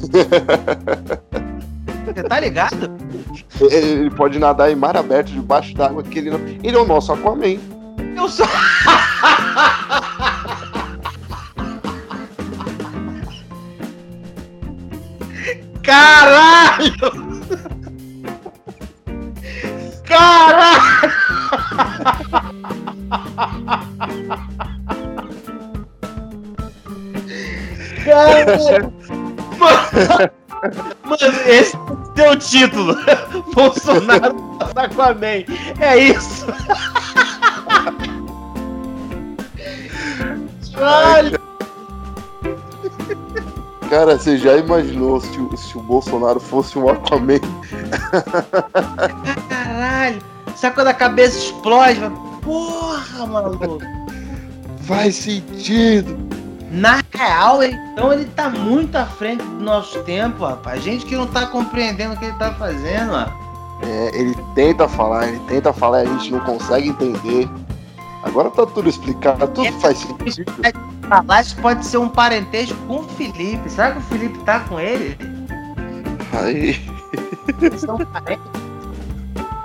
Você 2.04 2.22
tá 2.24 2.40
ligado? 2.40 2.90
Ele, 3.60 3.76
ele 3.76 4.10
pode 4.10 4.40
nadar 4.40 4.72
em 4.72 4.74
mar 4.74 4.96
aberto 4.96 5.28
debaixo 5.28 5.72
d'água, 5.72 6.02
que 6.02 6.18
ele 6.18 6.30
não. 6.30 6.40
Ele 6.64 6.76
é 6.76 6.78
o 6.80 6.84
nosso 6.84 7.12
Aquaman. 7.12 7.60
Eu 8.16 8.28
sou. 8.28 8.44
Caralho! 15.82 17.40
Caralho! 20.04 21.10
Cara, 28.04 28.92
mano, 31.04 31.40
esse 31.46 31.76
é 32.16 32.30
o 32.30 32.36
título. 32.36 32.94
Bolsonaro 33.54 34.34
tá 34.74 34.88
com 34.88 35.02
a. 35.02 35.16
É 35.80 35.96
isso. 35.96 36.46
Caralho. 40.74 41.40
Cara, 43.88 44.18
você 44.18 44.38
já 44.38 44.56
imaginou 44.56 45.20
se 45.20 45.40
o, 45.40 45.56
se 45.56 45.76
o 45.76 45.80
Bolsonaro 45.80 46.38
fosse 46.38 46.78
um 46.78 46.88
Aquaman? 46.88 47.40
Caralho. 49.48 50.18
Sabe 50.54 50.74
quando 50.74 50.88
a 50.88 50.94
cabeça 50.94 51.38
explode? 51.38 52.00
Porra, 52.50 53.26
maluco. 53.28 53.78
Faz 54.82 55.14
sentido. 55.14 56.18
Na 56.72 57.00
real, 57.12 57.62
então 57.62 58.12
ele 58.12 58.24
tá 58.24 58.48
muito 58.50 58.96
à 58.96 59.06
frente 59.06 59.44
do 59.44 59.60
nosso 59.62 60.02
tempo, 60.02 60.44
rapaz. 60.44 60.82
Gente 60.82 61.04
que 61.06 61.14
não 61.16 61.28
tá 61.28 61.46
compreendendo 61.46 62.14
o 62.14 62.16
que 62.18 62.24
ele 62.24 62.34
tá 62.38 62.52
fazendo, 62.54 63.12
ó. 63.12 63.26
É, 63.86 64.18
ele 64.18 64.36
tenta 64.56 64.88
falar, 64.88 65.28
ele 65.28 65.38
tenta 65.46 65.72
falar 65.72 66.02
e 66.04 66.08
a 66.08 66.10
gente 66.14 66.32
não 66.32 66.40
consegue 66.40 66.88
entender. 66.88 67.48
Agora 68.24 68.50
tá 68.50 68.66
tudo 68.66 68.88
explicado, 68.88 69.46
tudo 69.48 69.68
É. 69.68 69.72
faz 69.72 69.98
sentido. 69.98 70.52
Falar 71.08 71.40
isso 71.42 71.56
pode 71.56 71.86
ser 71.86 71.98
um 71.98 72.08
parentesco 72.08 72.76
com 72.88 72.96
o 72.96 73.02
Felipe. 73.04 73.70
Será 73.70 73.92
que 73.92 73.98
o 73.98 74.02
Felipe 74.02 74.38
tá 74.40 74.58
com 74.60 74.78
ele? 74.80 75.16
Aí, 76.32 76.80
São 77.78 77.96
parentes? 77.98 78.49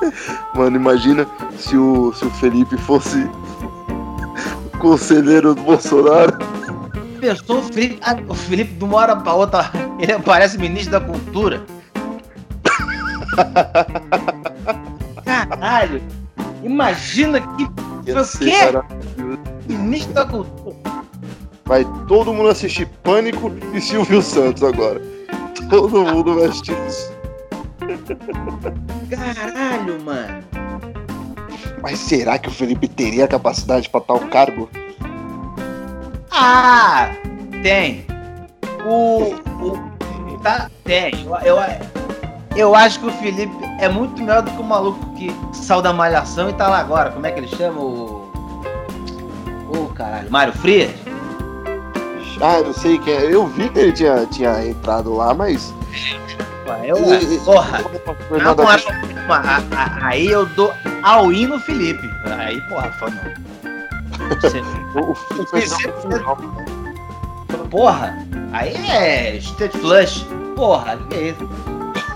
mano, 0.56 0.76
imagina 0.76 1.28
se 1.58 1.78
o, 1.78 2.14
se 2.14 2.26
o 2.26 2.30
Felipe 2.32 2.78
fosse 2.78 3.30
o 4.74 4.78
conselheiro 4.78 5.56
do 5.56 5.62
Bolsonaro. 5.62 6.38
Pensou 7.20 7.60
o 7.60 7.64
Felipe. 7.64 8.00
Ah, 8.02 8.18
o 8.28 8.34
Felipe 8.34 8.74
de 8.74 8.84
uma 8.84 8.98
hora 8.98 9.16
pra 9.16 9.34
outra. 9.34 9.72
Ele 10.00 10.18
parece 10.20 10.58
ministro 10.58 10.92
da 10.92 11.02
cultura. 11.02 11.64
Caralho! 15.24 16.02
Imagina 16.64 17.42
que 17.42 17.68
quê? 18.06 18.14
maravilhoso. 18.14 19.40
ministro 19.68 20.14
da 20.14 20.26
cultura. 20.26 20.76
Vai 21.66 21.86
todo 22.08 22.34
mundo 22.34 22.50
assistir 22.50 22.88
Pânico 23.04 23.52
e 23.74 23.82
Silvio 23.82 24.22
Santos 24.22 24.64
agora. 24.64 25.02
Todo 25.70 26.04
mundo 26.04 26.36
vai 26.36 26.46
assistir 26.46 26.76
isso. 26.88 27.15
Caralho, 29.10 30.02
mano. 30.04 30.44
Mas 31.82 32.00
será 32.00 32.40
que 32.40 32.50
o 32.50 32.52
Felipe 32.52 32.88
teria 32.88 33.28
capacidade 33.28 33.90
para 33.90 34.02
tal 34.02 34.20
cargo? 34.22 34.70
Ah! 36.32 37.10
Tem. 37.62 38.06
O. 38.86 39.36
o 39.64 39.96
tá, 40.42 40.70
tem. 40.84 41.26
Eu, 41.26 41.58
eu, 41.58 41.58
eu 42.56 42.76
acho 42.76 43.00
que 43.00 43.08
o 43.08 43.12
Felipe 43.12 43.54
é 43.80 43.90
muito 43.90 44.22
melhor 44.22 44.42
do 44.42 44.52
que 44.52 44.60
o 44.60 44.64
maluco 44.64 45.14
que 45.16 45.32
saiu 45.54 45.82
da 45.82 45.92
malhação 45.92 46.50
e 46.50 46.54
tá 46.54 46.68
lá 46.68 46.80
agora. 46.80 47.12
Como 47.12 47.26
é 47.26 47.32
que 47.32 47.40
ele 47.40 47.48
chama? 47.48 47.80
O. 47.80 48.32
Ô, 49.70 49.88
caralho. 49.94 50.30
Mário 50.32 50.54
Frias? 50.54 50.92
Ah, 52.42 52.62
não 52.62 52.74
sei 52.74 52.98
quem 53.00 53.14
é. 53.14 53.34
Eu 53.34 53.48
vi 53.48 53.70
que 53.70 53.80
ele 53.80 53.92
tinha, 53.92 54.26
tinha 54.28 54.68
entrado 54.68 55.14
lá, 55.16 55.34
mas. 55.34 55.74
Ué, 56.68 56.82
Eu, 56.92 56.98
porra. 57.44 57.80
Foi 58.28 58.40
Na 58.40 58.56
moral, 58.56 58.78
aí 60.02 60.28
eu 60.28 60.46
dou 60.48 60.74
all 61.04 61.32
in 61.32 61.48
no 61.48 61.60
Felipe. 61.60 62.10
Aí, 62.38 62.60
porra, 62.62 62.92
foi 63.00 63.12
não. 63.12 63.22
Você- 64.42 64.62
O 64.96 65.12
um 65.12 65.16
final. 65.46 66.38
Porra, 67.70 68.26
aí 68.54 68.74
é 68.90 69.36
State 69.38 69.78
Flush. 69.78 70.26
Porra, 70.56 70.98
que 71.10 71.16
é 71.16 71.22
isso? 71.30 71.50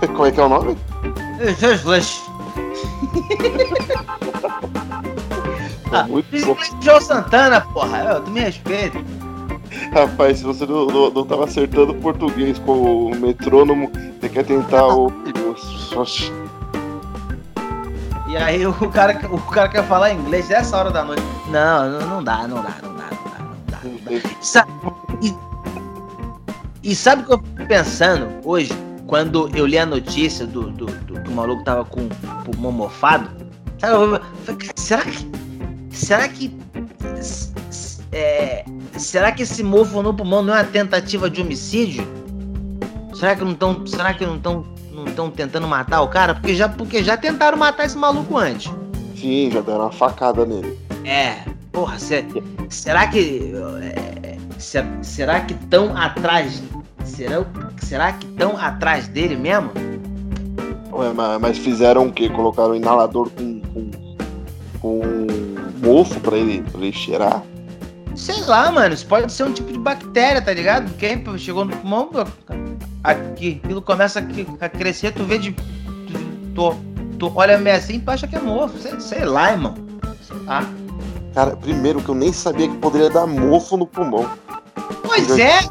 Como 0.13 0.25
é 0.25 0.31
que 0.31 0.39
é 0.39 0.43
o 0.43 0.49
nome? 0.49 0.77
State 1.55 1.79
Flush. 1.79 2.21
Ah, 5.91 6.03
Muito. 6.03 6.27
João 6.81 7.01
Santana, 7.01 7.62
porra. 7.62 7.97
Eu, 8.03 8.21
tu 8.21 8.29
me 8.29 8.41
respeita. 8.41 8.99
Rapaz, 9.94 10.39
se 10.39 10.44
você 10.44 10.65
não, 10.65 10.86
não, 10.88 11.10
não 11.10 11.26
tava 11.26 11.46
acertando 11.46 11.92
o 11.92 11.96
português 11.96 12.60
com 12.60 13.08
o 13.08 13.15
metrônomo, 13.15 13.92
você 14.20 14.30
quer 14.30 14.46
tentar 14.46 14.88
o. 14.88 15.12
Oxi. 15.96 16.32
E 18.28 18.38
aí 18.38 18.65
o 18.65 18.74
cara, 18.92 19.20
o 19.32 19.39
cara 19.39 19.68
quer 19.70 19.84
falar 19.88 20.13
inglês 20.13 20.48
nessa 20.50 20.78
hora 20.78 20.92
da 20.92 21.04
noite. 21.04 21.24
Não, 21.50 21.89
não, 21.89 22.08
não 22.08 22.24
dá, 22.24 22.48
não 22.48 22.62
dá, 22.62 22.76
não 22.82 22.96
dá, 22.96 23.10
não 23.12 23.24
dá, 23.24 23.39
não 23.39 23.56
dá. 23.65 23.80
Não 23.84 24.20
dá. 24.22 24.30
Sa- 24.39 24.68
e, 25.22 25.36
e 26.84 26.96
sabe 26.96 27.24
o 27.24 27.26
que 27.26 27.34
eu 27.34 27.39
fico 27.39 27.68
pensando 27.68 28.28
hoje, 28.44 28.72
quando 29.08 29.50
eu 29.56 29.65
li 29.65 29.80
a 29.80 29.86
notícia 29.86 30.46
do, 30.46 30.70
do, 30.70 30.86
do 30.86 31.20
que 31.22 31.30
o 31.30 31.34
maluco 31.34 31.63
tava 31.63 31.84
com 31.84 32.02
o 32.02 32.10
pulmão 32.46 32.72
mofado? 32.72 33.28
Sabe, 33.80 33.94
eu 33.94 34.22
falei, 34.46 34.70
será 34.76 35.02
que. 35.02 35.32
Será 35.89 36.28
que. 36.30 36.56
é, 38.12 38.63
será 38.99 39.31
que 39.31 39.43
esse 39.43 39.63
mofo 39.63 40.01
no 40.01 40.13
pulmão 40.13 40.41
não 40.43 40.53
é 40.53 40.57
uma 40.59 40.63
tentativa 40.65 41.29
de 41.29 41.41
homicídio? 41.41 42.07
Será 43.13 43.35
que 43.35 43.43
não 43.43 43.51
estão. 43.51 43.85
Será 43.88 44.13
que 44.13 44.25
não 44.25 44.35
estão 44.38 44.65
não 44.93 45.05
estão 45.05 45.29
tentando 45.31 45.67
matar 45.67 46.01
o 46.01 46.07
cara? 46.07 46.35
Porque 46.35 46.53
já, 46.55 46.67
porque 46.69 47.03
já 47.03 47.15
tentaram 47.17 47.57
matar 47.57 47.85
esse 47.85 47.97
maluco 47.97 48.38
antes. 48.38 48.71
Sim, 49.15 49.49
já 49.51 49.62
deram 49.62 49.81
uma 49.81 49.91
facada 49.91 50.45
nele. 50.45 50.77
É, 51.05 51.43
porra, 51.71 51.97
se- 51.99 52.25
será 52.69 53.07
que. 53.07 53.51
é, 53.81 54.38
se- 54.57 54.83
será 55.01 55.39
que 55.41 55.53
estão 55.53 55.95
atrás. 55.97 56.62
Será, 57.03 57.45
será 57.81 58.13
que 58.13 58.25
estão 58.25 58.57
atrás 58.57 59.07
dele 59.07 59.35
mesmo? 59.35 59.71
Ué, 60.91 61.12
mas, 61.13 61.41
mas 61.41 61.57
fizeram 61.57 62.07
o 62.07 62.12
quê? 62.12 62.29
Colocaram 62.29 62.71
um 62.71 62.75
inalador 62.75 63.29
com. 63.31 63.59
com, 63.62 63.91
com 64.79 65.01
mofo 65.83 66.19
pra 66.19 66.38
ele, 66.38 66.62
pra 66.71 66.81
ele 66.81 66.91
cheirar? 66.93 67.41
Sei 68.19 68.41
lá, 68.45 68.69
mano. 68.71 68.93
Isso 68.93 69.05
pode 69.05 69.32
ser 69.32 69.43
um 69.43 69.53
tipo 69.53 69.71
de 69.71 69.79
bactéria, 69.79 70.41
tá 70.41 70.53
ligado? 70.53 70.93
Quem 70.97 71.23
chegou 71.38 71.63
no 71.63 71.75
pulmão, 71.77 72.10
aqui, 73.03 73.62
aquilo 73.63 73.82
começa 73.82 74.19
a 74.60 74.69
crescer, 74.69 75.13
tu 75.13 75.23
vê 75.23 75.38
de. 75.38 75.51
Tu, 76.53 76.75
tu, 77.17 77.32
olha 77.34 77.58
meio 77.58 77.77
assim 77.77 77.95
e 77.95 77.99
tu 77.99 78.12
acha 78.12 78.27
que 78.27 78.36
é 78.36 78.39
mofo. 78.41 78.77
Sei, 78.77 78.99
sei 78.99 79.25
lá, 79.25 79.51
irmão. 79.51 79.73
Sei 80.21 80.38
lá. 80.45 80.65
Cara, 81.34 81.55
primeiro 81.55 82.01
que 82.01 82.10
eu 82.10 82.15
nem 82.15 82.34
sabia 82.34 82.67
que 82.67 82.75
poderia 82.77 83.10
dar 83.10 83.25
mofo 83.25 83.77
no 83.77 83.88
pulmão. 83.88 84.29
Pois 85.03 85.38
é, 85.39 85.62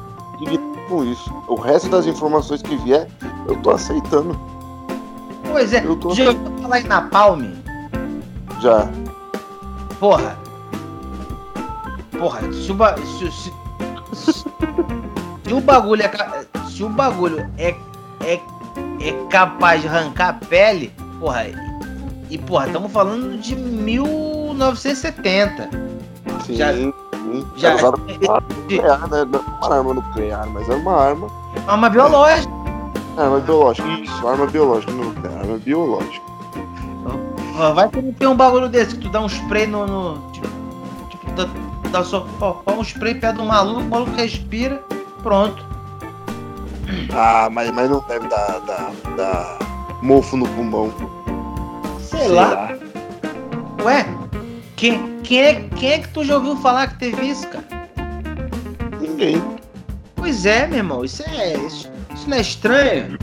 Com 0.88 1.04
isso. 1.04 1.30
O 1.48 1.54
resto 1.56 1.90
das 1.90 2.06
informações 2.06 2.62
que 2.62 2.74
vier, 2.78 3.06
eu 3.46 3.56
tô 3.56 3.70
aceitando. 3.70 4.38
pois 5.52 5.72
é. 5.74 5.84
Eu 5.84 5.96
tô- 5.96 6.14
Já 6.14 6.30
ouviu 6.30 6.58
falar 6.62 6.80
em 6.80 6.84
Napalm? 6.84 7.44
Já. 8.60 8.88
Porra. 10.00 10.38
Porra, 12.18 12.40
se 12.52 12.72
se, 13.18 13.30
se- 13.32 13.52
se 15.44 15.52
o 15.52 15.60
bagulho 15.60 16.02
é 16.02 16.10
se 16.68 16.82
o 16.82 16.88
bagulho 16.88 17.48
é, 17.58 17.74
é, 18.24 18.40
é 19.00 19.12
capaz 19.30 19.82
de 19.82 19.88
arrancar 19.88 20.28
a 20.30 20.32
pele, 20.34 20.92
porra, 21.20 21.44
e, 22.30 22.36
porra, 22.38 22.66
estamos 22.66 22.90
falando 22.92 23.38
de 23.40 23.54
1970. 23.56 25.70
Sim. 26.44 26.56
Já- 26.56 26.72
sim. 26.74 26.92
já- 27.56 27.68
Era 27.70 27.76
usado 27.76 27.98
nuclear, 27.98 29.08
né? 29.10 29.24
Não 29.24 29.40
uma 29.40 29.74
arma 29.76 29.94
nuclear, 29.94 30.46
mas 30.50 30.68
era 30.68 30.78
uma 30.78 30.92
arma. 30.94 31.26
Arma 31.66 31.88
biológica. 31.90 32.52
Arma 33.16 33.40
biológica. 33.40 33.88
Isso, 33.88 34.28
arma 34.28 34.46
biológica, 34.46 34.92
não 34.92 35.04
nuclear, 35.06 35.38
arma 35.40 35.58
biológica. 35.58 36.26
Ó, 37.58 37.72
Vai 37.74 37.88
que 37.88 38.00
não 38.02 38.12
tem 38.12 38.28
um 38.28 38.36
bagulho 38.36 38.68
desse 38.68 38.94
que 38.94 39.00
tu 39.02 39.08
dá 39.08 39.20
um 39.20 39.26
spray 39.28 39.66
no. 39.66 39.84
no- 39.86 40.30
tipo, 40.32 40.46
tipo, 41.10 41.24
dá, 41.90 42.04
só 42.04 42.26
ó, 42.40 42.56
ó, 42.66 42.72
um 42.74 42.82
spray 42.82 43.14
perto 43.14 43.36
do 43.38 43.44
maluco, 43.44 43.80
o 43.80 43.88
maluco 43.88 44.12
respira, 44.12 44.82
pronto. 45.22 45.66
Ah, 47.12 47.48
mas, 47.50 47.70
mas 47.70 47.90
não 47.90 48.00
deve 48.08 48.26
dar, 48.28 48.60
dar, 48.60 48.92
dar 49.16 49.58
mofo 50.02 50.36
no 50.36 50.48
pulmão. 50.48 50.92
Sei, 52.00 52.28
lá. 52.28 52.70
Ué, 53.82 54.06
quem, 54.76 55.20
quem, 55.22 55.40
é, 55.40 55.54
quem 55.76 55.90
é 55.92 55.98
que 55.98 56.08
tu 56.08 56.24
já 56.24 56.36
ouviu 56.36 56.56
falar 56.56 56.88
que 56.88 56.98
teve 56.98 57.26
isso, 57.26 57.46
cara? 57.48 57.64
Ninguém. 59.00 59.42
Pois 60.16 60.46
é, 60.46 60.66
meu 60.66 60.78
irmão, 60.78 61.04
isso 61.04 61.22
é. 61.22 61.54
Isso, 61.58 61.90
isso 62.14 62.28
não 62.28 62.36
é 62.36 62.40
estranho? 62.40 63.18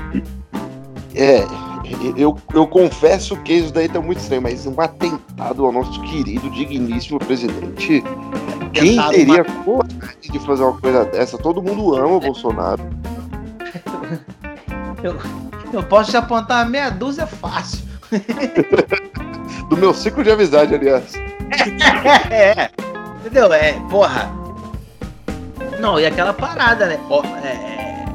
É, 1.16 1.46
eu, 2.18 2.38
eu 2.54 2.68
confesso 2.68 3.38
que 3.38 3.54
isso 3.54 3.74
daí 3.74 3.88
tá 3.88 4.02
muito 4.02 4.20
estranho, 4.20 4.42
mas 4.42 4.66
um 4.66 4.80
atentado 4.80 5.66
ao 5.66 5.72
nosso 5.72 6.02
querido, 6.02 6.50
digníssimo 6.50 7.20
presidente. 7.20 8.04
Quem 8.76 9.02
teria 9.10 9.44
coragem 9.44 10.32
de 10.32 10.40
fazer 10.40 10.64
uma 10.64 10.80
coisa 10.80 11.06
dessa? 11.06 11.38
Todo 11.38 11.64
mundo 11.64 11.96
ama 11.96 12.16
o 12.16 12.20
Bolsonaro. 12.20 12.84
Eu 15.72 15.84
posso 15.84 16.12
te 16.12 16.18
apontar 16.18 16.70
meia 16.70 16.90
dúzia 16.90 17.26
fácil. 17.26 17.86
do 19.70 19.78
meu 19.78 19.94
ciclo 19.94 20.24
de 20.24 20.32
amizade, 20.32 20.76
aliás. 20.76 21.14
é, 22.30 22.70
entendeu? 23.20 23.52
É, 23.54 23.74
porra. 23.90 24.30
Não, 25.80 26.00
e 26.00 26.06
aquela 26.06 26.34
parada, 26.34 26.86
né? 26.88 27.00
Ó, 27.10 27.24
é, 27.24 27.48
é, 27.48 28.06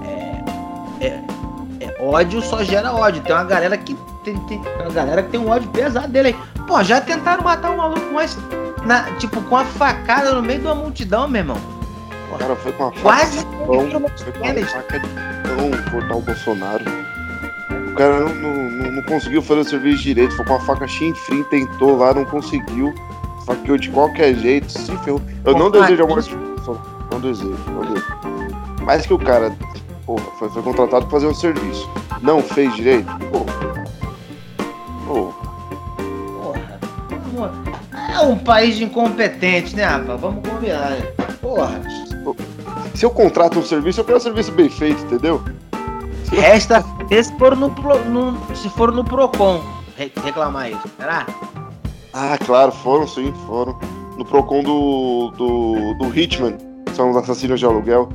é, 1.01 1.07
é, 1.07 1.85
é, 1.85 2.03
ódio 2.03 2.43
só 2.43 2.63
gera 2.63 2.93
ódio. 2.93 3.23
Tem 3.23 3.35
uma 3.35 3.45
galera 3.45 3.77
que 3.77 3.97
tem, 4.25 4.37
tem 4.47 4.59
uma 4.59 4.93
galera 4.93 5.23
que 5.23 5.31
tem 5.31 5.41
um 5.41 5.49
ódio 5.49 5.69
pesado 5.71 6.09
dele 6.09 6.29
aí. 6.29 6.37
Pô, 6.67 6.83
já 6.83 7.01
tentaram 7.01 7.43
matar 7.43 7.71
um 7.71 7.77
maluco 7.77 8.13
mas 8.13 8.37
na, 8.87 9.03
tipo, 9.17 9.41
com 9.43 9.57
a 9.57 9.65
facada 9.65 10.35
no 10.35 10.43
meio 10.43 10.61
de 10.61 10.67
uma 10.67 10.75
multidão, 10.75 11.29
meu 11.29 11.41
irmão. 11.41 11.59
O 12.33 12.39
cara 12.39 12.55
foi 12.57 12.73
com 12.73 12.85
a 12.85 12.93
faca 12.93 13.03
Quase 13.03 13.39
de 13.39 13.45
pão, 13.45 13.91
foi 14.17 14.33
com 14.33 14.45
a 14.45 14.67
faca 14.67 15.01
de 15.01 15.09
pão 15.09 15.91
cortar 15.91 16.17
o 16.17 16.21
Bolsonaro. 16.21 16.85
O 17.91 17.95
cara 17.95 18.21
não, 18.21 18.35
não, 18.35 18.93
não, 18.93 19.03
conseguiu 19.03 19.43
fazer 19.43 19.61
o 19.61 19.65
serviço 19.65 20.03
direito, 20.03 20.37
foi 20.37 20.45
com 20.45 20.55
a 20.55 20.61
faca 20.61 20.87
chinfrim, 20.87 21.43
tentou 21.45 21.97
lá, 21.97 22.15
não 22.15 22.25
conseguiu. 22.25 22.95
Faqueou 23.47 23.77
de 23.77 23.91
qualquer 23.91 24.35
jeito, 24.35 24.71
se 24.71 24.97
ferrou. 24.99 25.21
Eu 25.45 25.59
não 25.59 25.71
desejo 25.71 26.05
a 26.05 26.07
morte. 26.07 26.37
Não 27.11 27.21
desejo, 27.21 27.59
não 27.69 27.83
desejo. 27.83 28.07
Mas 28.85 29.05
que 29.05 29.13
o 29.13 29.19
cara 29.19 29.53
porra, 30.07 30.25
foi, 30.39 30.49
foi 30.51 30.63
contratado 30.63 31.07
pra 31.07 31.11
fazer 31.11 31.27
um 31.27 31.35
serviço. 31.35 31.89
Não 32.23 32.43
fez 32.43 32.75
direito? 32.75 33.07
Porra. 33.31 33.70
Um 38.31 38.39
país 38.39 38.77
de 38.77 38.85
incompetente, 38.85 39.75
né, 39.77 39.85
rapaz? 39.85 40.21
Vamos 40.21 40.49
combinar, 40.49 40.91
né? 40.91 41.03
Porra. 41.41 41.81
Se 42.95 43.05
eu 43.05 43.11
contrato 43.11 43.59
um 43.59 43.63
serviço, 43.63 44.01
eu 44.01 44.05
quero 44.05 44.19
um 44.19 44.21
serviço 44.21 44.53
bem 44.53 44.69
feito, 44.69 45.03
entendeu? 45.05 45.43
Resta 46.31 46.85
se 47.11 47.37
for 47.39 47.57
no, 47.57 47.69
no- 47.69 48.57
se 48.57 48.69
for 48.71 48.93
no 48.93 49.03
Procon 49.05 49.61
re- 49.97 50.13
reclamar 50.23 50.71
isso, 50.71 50.83
será? 50.99 51.27
Ah, 52.13 52.39
claro, 52.45 52.71
foram 52.73 53.07
sim, 53.07 53.33
foram. 53.47 53.79
No 54.17 54.25
Procon 54.25 54.63
do, 54.63 55.31
do, 55.37 55.95
do 55.95 56.19
Hitman, 56.19 56.57
que 56.87 56.95
são 56.95 57.11
os 57.11 57.17
assassinos 57.17 57.59
de 57.59 57.67
aluguel, 57.67 58.09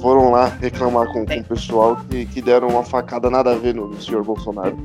foram 0.00 0.30
lá 0.32 0.46
reclamar 0.60 1.06
com, 1.12 1.24
com 1.24 1.34
o 1.38 1.44
pessoal 1.44 1.96
que, 2.10 2.26
que 2.26 2.42
deram 2.42 2.68
uma 2.68 2.82
facada 2.82 3.30
nada 3.30 3.52
a 3.52 3.54
ver 3.56 3.74
no, 3.74 3.86
no 3.88 4.00
senhor 4.02 4.22
Bolsonaro. 4.24 4.76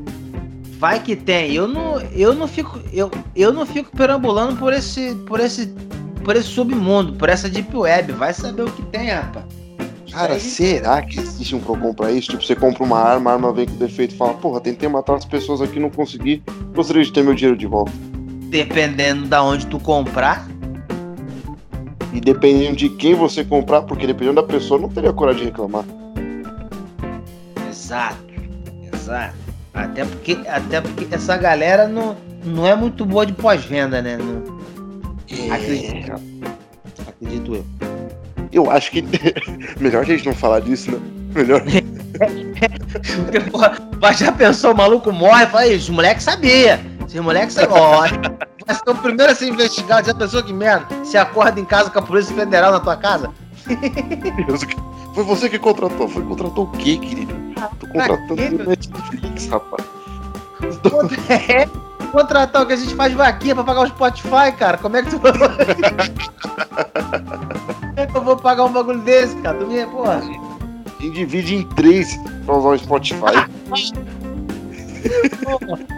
Vai 0.78 1.02
que 1.02 1.16
tem. 1.16 1.54
Eu 1.54 1.68
não, 1.68 2.00
eu 2.12 2.34
não 2.34 2.48
fico, 2.48 2.80
eu, 2.94 3.10
eu 3.36 3.52
não 3.52 3.66
fico 3.66 3.96
perambulando 3.96 4.56
por 4.58 4.74
esse, 4.74 5.16
por 5.28 5.40
esse, 5.40 5.68
por 6.24 6.36
esse 6.36 6.48
submundo, 6.48 7.14
por 7.14 7.30
essa 7.30 7.50
deep 7.50 7.76
web. 7.76 8.12
Vai 8.14 8.34
saber 8.34 8.64
o 8.64 8.72
que 8.72 8.84
tem, 8.84 9.10
rapaz. 9.10 9.46
Cara, 10.12 10.38
Isso 10.38 10.56
será 10.56 11.02
que 11.02 11.20
existe 11.20 11.56
um 11.56 11.60
Procon 11.60 11.94
pra 11.94 12.12
isso? 12.12 12.32
Tipo, 12.32 12.44
você 12.44 12.56
compra 12.56 12.84
uma 12.84 13.00
arma, 13.00 13.30
a 13.30 13.34
arma 13.34 13.54
vem 13.54 13.68
com 13.68 13.76
defeito 13.76 14.16
e 14.16 14.18
fala, 14.18 14.34
porra, 14.36 14.60
tentei 14.60 14.90
matar 14.90 15.16
as 15.16 15.26
pessoas 15.26 15.62
aqui, 15.62 15.80
não 15.80 15.90
consegui, 15.90 16.42
gostaria 16.74 17.04
de 17.04 17.12
ter 17.12 17.24
meu 17.24 17.36
dinheiro 17.36 17.58
de 17.58 17.68
volta. 17.68 17.92
Dependendo 18.50 19.28
da 19.28 19.44
onde 19.44 19.68
tu 19.68 19.80
comprar, 19.80 20.48
E 22.14 22.20
dependendo 22.20 22.76
de 22.76 22.90
quem 22.90 23.14
você 23.14 23.44
comprar, 23.44 23.84
porque 23.84 24.08
dependendo 24.08 24.42
da 24.42 24.48
pessoa, 24.48 24.80
não 24.82 24.90
teria 24.90 25.14
coragem 25.14 25.42
de 25.42 25.50
reclamar. 25.50 25.86
Exato, 27.70 28.18
exato. 28.92 29.47
Até 29.78 30.06
porque, 30.06 30.38
até 30.48 30.82
porque 30.82 31.08
essa 31.12 31.38
galera 31.38 31.88
não, 31.88 32.16
não 32.44 32.68
é 32.68 32.76
muito 32.76 33.06
boa 33.06 33.26
de 33.26 33.34
pós-venda, 33.34 34.02
né? 34.02 34.18
Não- 34.18 34.58
Acredito. 35.54 36.12
acredito 37.08 37.56
eu. 37.56 37.66
Eu 38.52 38.72
acho 38.72 38.92
que 38.92 39.04
melhor 39.80 40.02
a 40.02 40.06
gente 40.06 40.26
não 40.26 40.34
falar 40.34 40.62
disso, 40.62 40.92
né? 40.92 41.00
Melhor. 41.36 41.62
Porque, 43.26 43.40
porra, 43.52 43.78
mas 44.02 44.18
já 44.18 44.32
pensou, 44.32 44.72
o 44.74 44.78
maluco 44.78 45.12
morre 45.12 45.44
e 45.44 45.48
fala, 45.48 45.68
"Ih, 45.68 45.76
os 45.76 45.90
moleques 45.90 46.24
sabia. 46.24 46.80
Esses 47.06 47.20
moleques 47.22 47.54
sabiam. 47.54 47.78
Vai 48.66 48.76
ser 48.76 48.90
o 48.90 48.96
primeiro 48.96 49.32
a 49.32 49.36
ser 49.36 49.48
investigado. 49.50 50.08
Já 50.08 50.14
pensou 50.14 50.42
que 50.44 50.52
merda? 50.54 50.88
Se 51.06 51.18
acorda 51.18 51.60
em 51.60 51.66
casa 51.66 51.90
com 51.90 52.00
a 52.00 52.02
Polícia 52.02 52.36
Federal 52.36 52.72
na 52.72 52.80
tua 52.80 52.98
casa? 52.98 53.30
Deus, 54.48 54.62
Foi 55.14 55.24
você 55.24 55.50
que 55.50 55.60
contratou. 55.60 56.08
Foi 56.08 56.24
contratou 56.24 56.66
o 56.66 56.72
quê, 56.72 56.98
querido? 56.98 57.34
Tô 57.80 57.88
contratando 57.88 58.36
meu? 58.36 58.68
Netflix, 58.68 59.48
rapaz. 59.48 59.86
É, 61.30 61.68
contratar 62.12 62.64
o 62.64 62.66
que 62.66 62.74
a 62.74 62.78
gente 62.78 62.96
faz 62.96 63.14
vaquinha 63.14 63.54
pra 63.56 63.64
pagar 63.64 63.82
o 63.82 63.88
Spotify, 63.88 64.52
cara. 64.58 64.78
Como 64.78 64.98
é 64.98 65.04
que 65.04 65.10
tu. 65.12 65.20
Como 65.22 65.34
é 67.96 68.06
que 68.06 68.16
eu 68.16 68.22
vou 68.22 68.38
pagar 68.38 68.66
um 68.66 68.72
bagulho 68.72 69.00
desse, 69.00 69.36
cara? 69.38 69.58
Tu 69.58 69.68
me, 69.68 69.86
porra. 69.86 70.18
A 70.18 70.22
gente 71.02 71.14
divide 71.14 71.56
em 71.56 71.64
três 71.70 72.18
pra 72.46 72.56
usar 72.56 72.70
o 72.70 72.78
Spotify. 72.78 73.46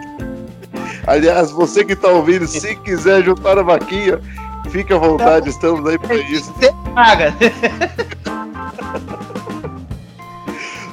Aliás, 1.06 1.50
você 1.50 1.84
que 1.84 1.96
tá 1.96 2.08
ouvindo, 2.08 2.46
se 2.46 2.76
quiser 2.76 3.24
juntar 3.24 3.58
a 3.58 3.62
vaquinha, 3.62 4.20
fique 4.70 4.92
à 4.92 4.98
vontade, 4.98 5.48
estamos 5.48 5.88
aí 5.88 5.98
pra 5.98 6.14
isso. 6.14 6.52
Você 6.52 6.72
paga. 6.94 7.34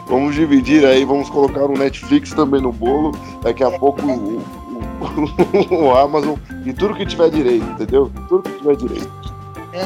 Vamos 0.08 0.36
dividir 0.36 0.86
aí, 0.86 1.04
vamos 1.04 1.30
colocar 1.30 1.66
o 1.66 1.78
Netflix 1.78 2.32
também 2.34 2.62
no 2.62 2.72
bolo. 2.72 3.12
Daqui 3.42 3.64
a 3.64 3.72
pouco 3.72 4.02
o, 4.06 4.38
o- 4.40 5.76
o 5.86 5.96
Amazon 5.96 6.36
e 6.66 6.74
tudo 6.74 6.96
que 6.96 7.06
tiver 7.06 7.30
direito, 7.30 7.66
entendeu? 7.72 8.12
Tudo 8.30 8.44
que 8.50 8.58
tiver 8.58 8.76
direito. 8.78 9.10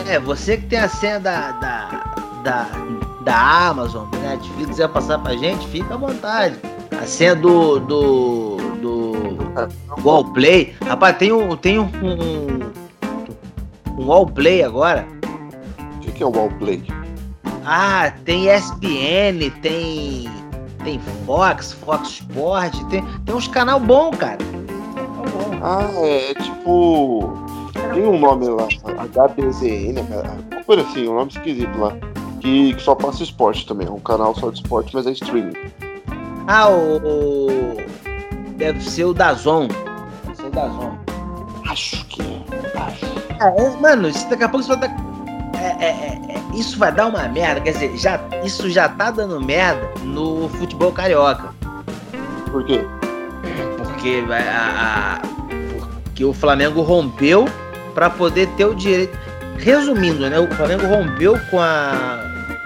É, 0.08 0.20
você 0.20 0.58
que 0.58 0.68
tem 0.68 0.80
a 0.80 0.88
senha 0.88 1.20
da, 1.20 1.52
da, 1.54 2.14
da, 2.44 2.68
da 3.22 3.68
Amazon, 3.70 4.08
Netflix, 4.22 4.70
quiser 4.70 4.88
passar 4.90 5.18
pra 5.20 5.36
gente, 5.36 5.68
fica 5.68 5.94
à 5.96 5.98
vontade. 5.98 6.56
A 7.02 7.06
senha 7.06 7.36
do. 7.36 7.80
do. 7.80 8.58
do. 8.82 9.12
do 10.02 10.10
Allplay. 10.10 10.74
Rapaz, 10.86 11.18
tem 11.18 11.32
um. 11.32 11.56
Tem 11.58 11.80
um. 11.80 11.90
Um, 13.98 14.04
um 14.04 14.12
Allplay 14.12 14.64
agora. 14.64 15.08
O 15.96 16.00
que 16.00 16.12
que 16.12 16.24
é 16.24 16.26
o 16.26 16.32
Wallplay? 16.32 16.84
Ah, 17.66 18.12
tem 18.26 18.50
ESPN, 18.50 19.50
tem. 19.62 20.30
Tem 20.84 21.00
Fox, 21.26 21.74
Fox 21.74 22.10
Sport, 22.10 22.76
tem, 22.90 23.06
tem 23.24 23.36
uns 23.36 23.48
canal 23.48 23.80
bom, 23.80 24.10
cara. 24.12 24.40
Ah, 25.62 25.90
é 25.96 26.34
tipo. 26.34 27.34
Tem 27.94 28.04
um 28.04 28.18
nome 28.18 28.48
lá, 28.48 28.68
HBZN, 29.14 30.04
cara, 30.08 30.38
uma 30.52 30.64
coisa 30.64 30.82
assim, 30.84 31.08
um 31.08 31.16
nome 31.16 31.30
esquisito 31.30 31.78
lá. 31.78 31.96
Que, 32.40 32.74
que 32.74 32.82
só 32.82 32.96
passa 32.96 33.22
esporte 33.22 33.68
também. 33.68 33.88
É 33.88 33.92
um 33.92 34.00
canal 34.00 34.34
só 34.34 34.50
de 34.50 34.56
esporte, 34.56 34.96
mas 34.96 35.06
é 35.06 35.12
streaming. 35.12 35.54
Ah, 36.48 36.70
o. 36.70 37.78
Deve 38.58 38.82
ser 38.84 39.06
o 39.06 39.14
Dazon. 39.14 39.68
Deve 40.26 40.38
ser 40.38 40.48
o 40.48 40.50
Dazon. 40.50 40.98
Acho 41.70 42.06
que 42.08 42.22
é. 42.22 42.80
Acho. 42.80 43.06
Ah, 43.40 43.50
é, 43.58 43.70
mano, 43.80 44.08
isso 44.08 44.28
daqui 44.30 44.44
a 44.44 44.50
pouco 44.50 44.66
isso 44.66 44.76
vai 44.76 44.90
é, 45.62 45.76
é, 45.80 45.90
é, 45.90 46.22
é, 46.30 46.31
isso 46.54 46.78
vai 46.78 46.92
dar 46.92 47.08
uma 47.08 47.28
merda. 47.28 47.62
Quer 47.62 47.72
dizer, 47.72 47.98
já, 47.98 48.20
isso 48.44 48.70
já 48.70 48.88
tá 48.90 49.12
dando 49.12 49.40
merda 49.42 49.90
no 50.04 50.50
futebol 50.50 50.92
carioca. 50.92 51.54
Por 52.52 52.64
quê? 52.66 52.86
Porque, 53.78 54.24
a, 54.30 55.20
a- 55.20 55.22
porque 56.04 56.26
o 56.26 56.34
Flamengo 56.34 56.82
rompeu 56.82 57.48
pra 57.94 58.10
poder 58.10 58.48
ter 58.58 58.66
o 58.66 58.74
direito. 58.76 59.18
Resumindo, 59.58 60.28
né? 60.30 60.40
O 60.40 60.48
Flamengo 60.56 60.88
rompeu 60.88 61.38
com 61.52 61.60
a, 61.60 62.20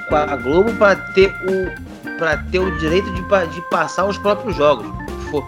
com 0.09 0.15
a 0.15 0.35
Globo 0.37 0.71
pra 0.75 0.95
ter 0.95 1.33
o. 1.43 2.17
para 2.17 2.37
ter 2.37 2.59
o 2.59 2.77
direito 2.77 3.11
de, 3.11 3.21
de 3.53 3.61
passar 3.69 4.05
os 4.05 4.17
próprios 4.17 4.55
jogos. 4.55 4.85
Foi, 5.29 5.43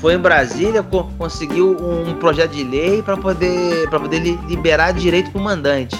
foi 0.00 0.14
em 0.14 0.18
Brasília, 0.18 0.82
co- 0.84 1.10
conseguiu 1.18 1.76
um 1.80 2.14
projeto 2.14 2.52
de 2.52 2.62
lei 2.62 3.02
para 3.02 3.16
poder, 3.16 3.88
pra 3.90 3.98
poder 3.98 4.20
li- 4.20 4.38
liberar 4.46 4.92
direito 4.92 5.30
pro 5.32 5.40
mandante. 5.40 5.96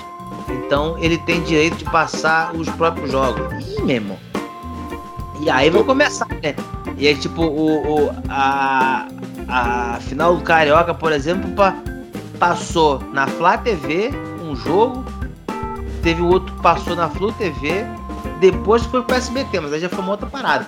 Então 0.52 0.96
ele 0.98 1.18
tem 1.18 1.40
direito 1.42 1.76
de 1.76 1.84
passar 1.86 2.54
os 2.54 2.68
próprios 2.70 3.10
jogos. 3.10 3.42
Ih, 3.78 3.82
meu 3.82 3.96
irmão. 3.96 4.16
E 5.40 5.48
aí 5.48 5.70
vai 5.70 5.82
começar, 5.82 6.26
né? 6.42 6.54
E 6.98 7.08
aí, 7.08 7.16
tipo, 7.16 7.42
o, 7.42 8.06
o- 8.08 8.10
a, 8.28 9.08
a 9.48 9.98
final 10.00 10.36
do 10.36 10.42
Carioca, 10.42 10.92
por 10.92 11.12
exemplo, 11.12 11.50
pa- 11.52 11.76
passou 12.38 13.00
na 13.12 13.26
Flá 13.26 13.56
TV 13.56 14.10
um 14.44 14.54
jogo, 14.54 15.02
teve 16.02 16.20
o 16.20 16.26
outro 16.28 16.54
que 16.54 16.60
passou 16.60 16.94
na 16.94 17.08
Flu 17.08 17.32
TV, 17.32 17.84
depois 18.38 18.84
foi 18.84 19.02
pro 19.02 19.16
SBT, 19.16 19.60
mas 19.60 19.72
aí 19.72 19.80
já 19.80 19.88
foi 19.88 20.00
uma 20.00 20.10
outra 20.12 20.26
parada. 20.28 20.66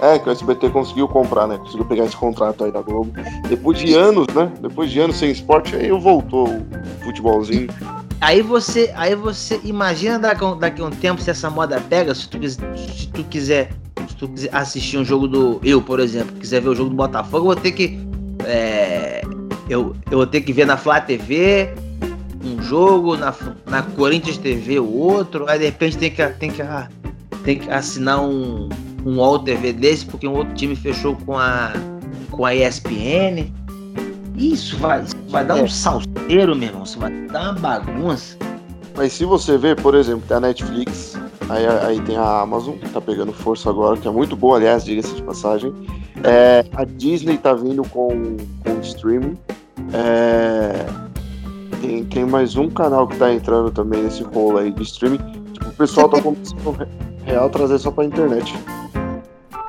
É, 0.00 0.18
que 0.18 0.28
o 0.28 0.32
SBT 0.32 0.68
conseguiu 0.70 1.08
comprar, 1.08 1.46
né? 1.46 1.56
Conseguiu 1.58 1.84
pegar 1.86 2.04
esse 2.04 2.16
contrato 2.16 2.64
aí 2.64 2.70
da 2.72 2.82
Globo. 2.82 3.12
Depois 3.48 3.78
de 3.78 3.94
anos, 3.94 4.26
né? 4.34 4.50
Depois 4.60 4.90
de 4.90 5.00
anos 5.00 5.16
sem 5.16 5.30
esporte, 5.30 5.74
aí 5.74 5.90
voltou 5.90 6.48
o 6.48 6.66
futebolzinho. 7.04 7.68
Aí 8.20 8.40
você, 8.42 8.92
aí 8.96 9.14
você 9.14 9.60
imagina 9.64 10.18
daqui, 10.18 10.42
a 10.42 10.84
um- 10.84 10.90
tempo 10.90 11.20
se 11.20 11.30
essa 11.30 11.50
moda 11.50 11.80
pega, 11.80 12.14
se 12.14 12.28
tu, 12.28 12.38
se 12.48 13.08
tu 13.08 13.24
quiser, 13.24 13.70
se 14.08 14.16
tu 14.16 14.28
quiser 14.28 14.50
assistir 14.52 14.96
um 14.98 15.04
jogo 15.04 15.28
do, 15.28 15.60
eu 15.62 15.82
por 15.82 16.00
exemplo, 16.00 16.34
quiser 16.36 16.62
ver 16.62 16.70
o 16.70 16.74
jogo 16.74 16.90
do 16.90 16.96
Botafogo, 16.96 17.38
eu 17.38 17.44
vou 17.44 17.56
ter 17.56 17.72
que, 17.72 17.98
é, 18.44 19.22
eu, 19.68 19.94
eu 20.10 20.18
vou 20.18 20.26
ter 20.26 20.40
que 20.40 20.52
ver 20.52 20.66
na 20.66 20.76
Flá 20.76 21.00
TV 21.00 21.74
um 22.44 22.62
jogo, 22.62 23.16
na, 23.16 23.34
na 23.66 23.82
Corinthians 23.82 24.38
TV 24.38 24.78
o 24.78 24.90
outro, 24.90 25.48
aí 25.48 25.58
de 25.58 25.66
repente 25.66 25.98
tem 25.98 26.10
que, 26.10 26.26
tem 26.26 26.50
que, 26.50 26.62
ah, 26.62 26.88
tem 27.44 27.58
que 27.58 27.70
assinar 27.70 28.20
um, 28.22 28.68
um 29.04 29.20
All 29.20 29.38
TV 29.38 29.72
desse 29.72 30.06
porque 30.06 30.26
um 30.26 30.34
outro 30.34 30.54
time 30.54 30.74
fechou 30.74 31.16
com 31.16 31.38
a 31.38 31.72
com 32.30 32.44
a 32.44 32.54
ESPN. 32.54 33.52
Isso 34.36 34.76
vai, 34.78 35.02
isso 35.02 35.16
vai 35.28 35.44
dar 35.44 35.58
É. 35.58 35.62
um 35.62 35.68
salseiro, 35.68 36.54
meu 36.54 36.68
irmão. 36.68 36.82
Isso 36.84 36.98
vai 36.98 37.10
dar 37.28 37.50
uma 37.50 37.52
bagunça. 37.54 38.36
Mas 38.96 39.12
se 39.12 39.24
você 39.24 39.56
ver, 39.58 39.80
por 39.80 39.94
exemplo, 39.94 40.22
tem 40.26 40.36
a 40.36 40.40
Netflix, 40.40 41.18
aí, 41.48 41.66
aí 41.66 42.00
tem 42.02 42.16
a 42.16 42.40
Amazon, 42.40 42.74
que 42.76 42.88
tá 42.88 43.00
pegando 43.00 43.32
força 43.32 43.68
agora, 43.68 43.96
que 43.96 44.08
é 44.08 44.10
muito 44.10 44.34
boa, 44.36 44.56
aliás, 44.56 44.84
diga-se 44.84 45.14
de 45.14 45.22
passagem. 45.22 45.72
É, 46.24 46.64
a 46.74 46.84
Disney 46.84 47.36
tá 47.36 47.52
vindo 47.52 47.82
com, 47.88 48.36
com 48.64 48.80
streaming. 48.82 49.36
É, 49.92 50.86
tem, 51.80 52.04
tem 52.04 52.24
mais 52.24 52.56
um 52.56 52.70
canal 52.70 53.06
que 53.06 53.16
tá 53.16 53.32
entrando 53.32 53.70
também 53.70 54.02
nesse 54.02 54.22
rolo 54.22 54.58
aí 54.58 54.72
de 54.72 54.82
streaming. 54.82 55.18
Tipo, 55.52 55.68
o 55.68 55.72
pessoal 55.72 56.08
tá 56.08 56.20
começando 56.20 56.70
re- 56.72 56.86
real 57.24 57.50
trazer 57.50 57.78
só 57.78 57.90
pra 57.90 58.04
internet. 58.04 58.54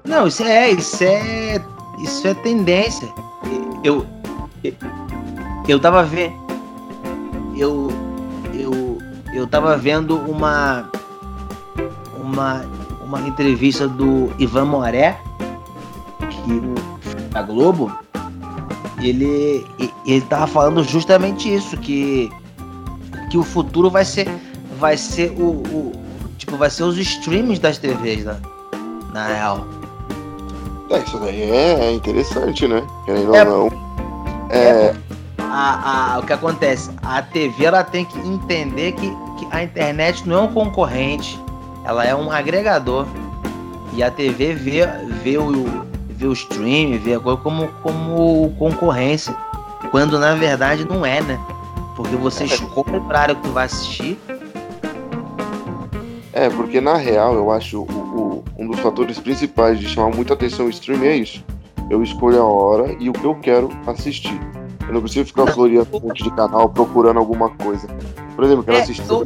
Não, 0.06 0.26
isso 0.28 0.42
é, 0.44 0.72
isso 0.72 1.04
é, 1.04 1.62
isso 2.02 2.26
é 2.28 2.34
tendência. 2.34 3.08
Eu, 3.84 4.06
eu, 5.68 5.80
tava 5.80 6.04
vendo, 6.04 6.34
eu, 7.56 7.90
eu, 8.54 8.98
eu 9.34 9.48
tava 9.48 9.78
vendo 9.78 10.18
uma, 10.18 10.90
uma, 12.20 12.66
uma 13.04 13.22
entrevista 13.22 13.88
do 13.88 14.32
Ivan 14.40 14.66
Moré, 14.66 15.20
que 16.30 17.28
da 17.32 17.42
Globo. 17.42 17.92
Ele, 19.00 19.66
ele 20.06 20.22
tava 20.22 20.48
falando 20.48 20.84
justamente 20.84 21.54
isso, 21.54 21.78
que, 21.78 22.32
que 23.30 23.38
o 23.38 23.44
futuro 23.44 23.92
vai 23.92 24.04
ser, 24.04 24.28
vai 24.80 24.98
ser 24.98 25.32
o, 25.38 25.62
o 25.62 25.92
tipo, 26.38 26.58
vai 26.58 26.70
ser 26.70 26.84
os 26.84 26.98
streams 26.98 27.60
das 27.60 27.78
TVs, 27.78 28.26
na, 28.26 28.38
na 29.14 29.28
real. 29.28 29.68
É, 30.90 31.00
isso 31.00 31.20
daí 31.20 31.42
é, 31.44 31.80
é 31.86 31.92
interessante, 31.92 32.68
né? 32.68 32.82
Querendo 33.06 33.36
É. 33.36 33.44
ou 33.44 33.70
não. 33.70 33.87
É, 34.50 34.94
a, 35.40 36.16
a- 36.16 36.20
o 36.20 36.24
que 36.24 36.34
acontece? 36.34 36.90
A 37.04 37.22
TV 37.22 37.66
ela 37.66 37.84
tem 37.84 38.06
que 38.06 38.18
entender 38.20 38.94
que, 38.94 39.08
que 39.38 39.48
a 39.52 39.64
internet 39.64 40.28
não 40.28 40.38
é 40.38 40.42
um 40.42 40.54
concorrente, 40.54 41.40
ela 41.86 42.06
é 42.06 42.16
um 42.16 42.32
agregador. 42.32 43.06
E 43.94 44.04
a 44.04 44.12
TV 44.12 44.54
vê, 44.54 44.86
vê, 45.24 45.38
o, 45.38 45.66
vê 46.10 46.28
o 46.28 46.34
stream, 46.34 47.00
vê 47.00 47.16
a 47.16 47.20
coisa 47.20 47.40
como, 47.42 47.68
como 47.82 48.54
concorrência. 48.60 49.36
Quando 49.92 50.20
na 50.20 50.36
verdade 50.36 50.86
não 50.88 51.06
é, 51.06 51.22
né? 51.22 51.40
Porque 51.96 52.16
você 52.16 52.44
escolhe 52.44 52.98
o 52.98 53.06
horário 53.08 53.36
que 53.38 53.42
tu 53.44 53.50
vai 53.50 53.66
assistir. 53.66 54.20
É, 56.34 56.50
porque 56.50 56.80
na 56.80 56.96
real 56.96 57.34
eu 57.34 57.50
acho 57.52 57.80
o, 57.80 57.84
o- 57.84 58.44
um 58.58 58.68
dos 58.68 58.80
fatores 58.80 59.18
principais 59.20 59.80
de 59.80 59.88
chamar 59.90 60.16
muita 60.16 60.34
atenção 60.34 60.66
o 60.68 60.70
streaming 60.70 61.08
é 61.08 61.16
isso. 61.16 61.44
Eu 61.90 62.04
escolho 62.04 62.42
a 62.42 62.46
hora 62.46 62.96
e 63.00 63.10
o 63.10 63.14
que 63.14 63.24
eu 63.26 63.36
quero 63.36 63.70
assistir. 63.88 64.40
Eu 64.88 64.94
não 64.94 65.02
preciso 65.02 65.26
ficar 65.26 65.48
floreando 65.48 65.98
um 65.98 66.00
monte 66.00 66.24
de 66.24 66.32
canal 66.32 66.70
procurando 66.70 67.18
alguma 67.20 67.50
coisa. 67.50 67.88
Por 68.36 68.44
exemplo, 68.44 68.62
eu 68.62 68.66
quero 68.66 68.78
É, 68.78 68.82
assistir 68.82 69.10
eu- 69.10 69.26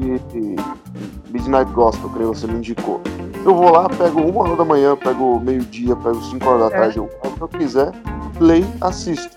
Midnight 1.32 1.72
Gospel, 1.72 2.10
que 2.10 2.20
você 2.20 2.48
me 2.48 2.56
indicou. 2.56 3.00
Eu 3.46 3.56
vou 3.56 3.72
lá, 3.72 3.88
pego 3.90 4.22
uma 4.22 4.44
hora 4.44 4.56
da 4.56 4.66
manhã, 4.66 4.96
pego 4.96 5.40
meio-dia, 5.40 5.96
pego 5.96 6.22
cinco 6.24 6.48
horas 6.50 6.70
da 6.70 6.76
É. 6.78 6.80
tarde, 6.82 6.98
eu, 6.98 7.06
o 7.24 7.32
que 7.32 7.42
eu 7.42 7.48
quiser, 7.48 7.92
play, 8.38 8.66
assisto. 8.82 9.36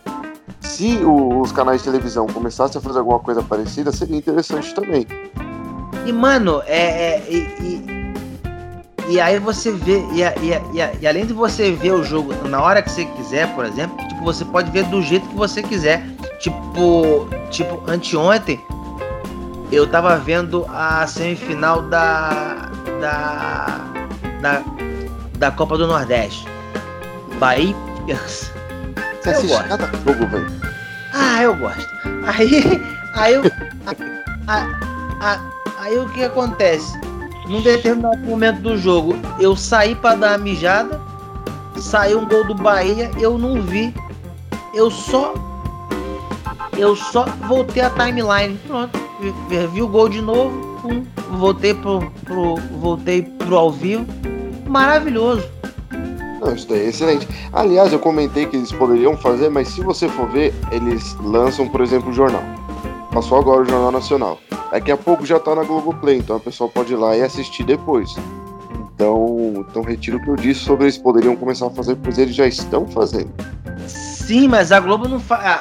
Se 0.61 0.97
o- 1.05 1.41
os 1.41 1.53
canais 1.53 1.83
de 1.83 1.85
televisão 1.91 2.27
começassem 2.27 2.79
a 2.79 2.83
fazer 2.83 2.99
alguma 2.99 3.19
coisa 3.21 3.43
parecida, 3.43 3.93
seria 3.93 4.17
interessante 4.17 4.75
também. 4.75 5.07
E, 6.07 6.13
mano, 6.13 6.63
é. 6.67 7.17
é- 7.19 7.25
e, 7.31 7.85
e- 9.09 9.21
aí 9.21 9.39
você 9.39 9.71
vê. 9.73 9.99
E, 10.13 10.23
e 10.23 10.53
e 10.81 10.99
e 11.01 11.07
além 11.07 11.27
de 11.27 11.33
você 11.33 11.73
ver 11.73 11.93
o 11.93 12.03
jogo 12.05 12.33
na 12.49 12.61
hora 12.61 12.81
que 12.83 12.91
você 12.91 13.05
quiser, 13.05 13.55
por 13.55 13.65
exemplo, 13.65 13.97
tipo, 14.09 14.25
você 14.25 14.45
pode 14.45 14.71
ver 14.71 14.85
do 14.85 15.01
jeito 15.03 15.27
que 15.29 15.35
você 15.37 15.63
quiser. 15.63 16.03
Tipo, 16.41 17.29
tipo, 17.51 17.83
anteontem 17.89 18.61
eu 19.73 19.87
tava 19.87 20.17
vendo 20.19 20.67
a 20.69 21.07
semifinal 21.07 21.83
da. 21.83 22.69
da. 23.01 23.81
da, 24.41 24.63
da 25.39 25.51
Copa 25.51 25.77
do 25.79 25.87
Nordeste. 25.87 26.47
Bahia. 27.39 27.75
Você 28.07 28.51
Eu 29.27 29.43
gosto. 29.49 29.69
cada 29.69 29.87
jogo, 29.87 30.27
velho. 30.27 30.53
Ah, 31.13 31.43
eu 31.43 31.55
gosto. 31.57 31.89
Aí, 32.27 32.83
aí, 33.15 33.35
eu, 33.35 33.43
a- 34.47 34.53
a- 34.53 34.67
a- 35.21 35.41
aí 35.81 35.99
o 35.99 36.09
que 36.11 36.23
acontece? 36.25 36.99
Num 37.49 37.61
determinado 37.61 38.19
momento 38.25 38.61
do 38.61 38.77
jogo, 38.77 39.15
eu 39.39 39.55
saí 39.55 39.95
pra 39.95 40.15
dar 40.15 40.33
uma 40.33 40.39
mijada, 40.39 41.01
saiu 41.77 42.21
um 42.21 42.27
gol 42.27 42.45
do 42.45 42.55
Bahia, 42.55 43.11
eu 43.19 43.37
não 43.37 43.61
vi. 43.61 43.95
Eu 44.73 44.91
só, 44.91 45.35
eu 46.77 46.97
só 46.97 47.27
voltei 47.47 47.83
a 47.83 47.91
timeline. 47.91 48.59
Pronto, 48.67 48.99
vi 49.73 49.83
o 49.83 49.89
gol 49.89 50.09
de 50.09 50.23
novo, 50.23 50.81
pum, 50.81 51.05
voltei 51.39 51.75
pro, 51.75 52.11
pro, 52.25 52.57
voltei 52.81 53.23
pro 53.23 53.57
ao 53.57 53.71
vivo. 53.71 54.07
Maravilhoso. 54.67 55.45
Não, 56.41 56.55
isso 56.55 56.69
daí 56.69 56.81
é 56.81 56.89
excelente. 56.89 57.29
Aliás, 57.53 57.93
eu 57.93 57.99
comentei 57.99 58.47
que 58.47 58.57
eles 58.57 58.73
poderiam 58.73 59.17
fazer, 59.17 59.49
mas 59.51 59.69
se 59.69 59.83
você 59.83 60.09
for 60.09 60.29
ver, 60.29 60.55
eles 60.71 61.15
lançam, 61.21 61.69
por 61.69 61.81
exemplo, 61.81 62.11
o 62.11 62.13
jornal. 62.13 62.43
Passou 63.15 63.39
agora 63.39 63.63
o 63.63 63.65
Jornal 63.65 63.93
Nacional. 63.93 64.41
Daqui 64.73 64.91
a 64.91 64.97
pouco 64.97 65.25
já 65.25 65.39
tá 65.39 65.55
na 65.55 65.63
Globoplay, 65.63 66.19
então 66.19 66.35
a 66.37 66.41
pessoa 66.41 66.69
pode 66.69 66.93
ir 66.93 66.97
lá 66.97 67.17
e 67.17 67.23
assistir 67.23 67.63
depois. 67.65 68.13
Então, 68.95 69.65
então 69.71 69.83
retiro 69.83 70.19
o 70.19 70.23
que 70.23 70.31
eu 70.31 70.37
disse 70.37 70.61
sobre 70.61 70.85
eles 70.87 70.99
poderiam 70.99 71.37
começar 71.37 71.69
a 71.69 71.71
fazer, 71.71 71.95
pois 71.97 72.19
eles 72.19 72.35
já 72.35 72.45
estão 72.47 72.87
fazendo. 72.89 73.31
Sim, 73.87 74.49
mas 74.49 74.73
a 74.73 74.81
Globo 74.81 75.07
não 75.07 75.21
faz. 75.21 75.61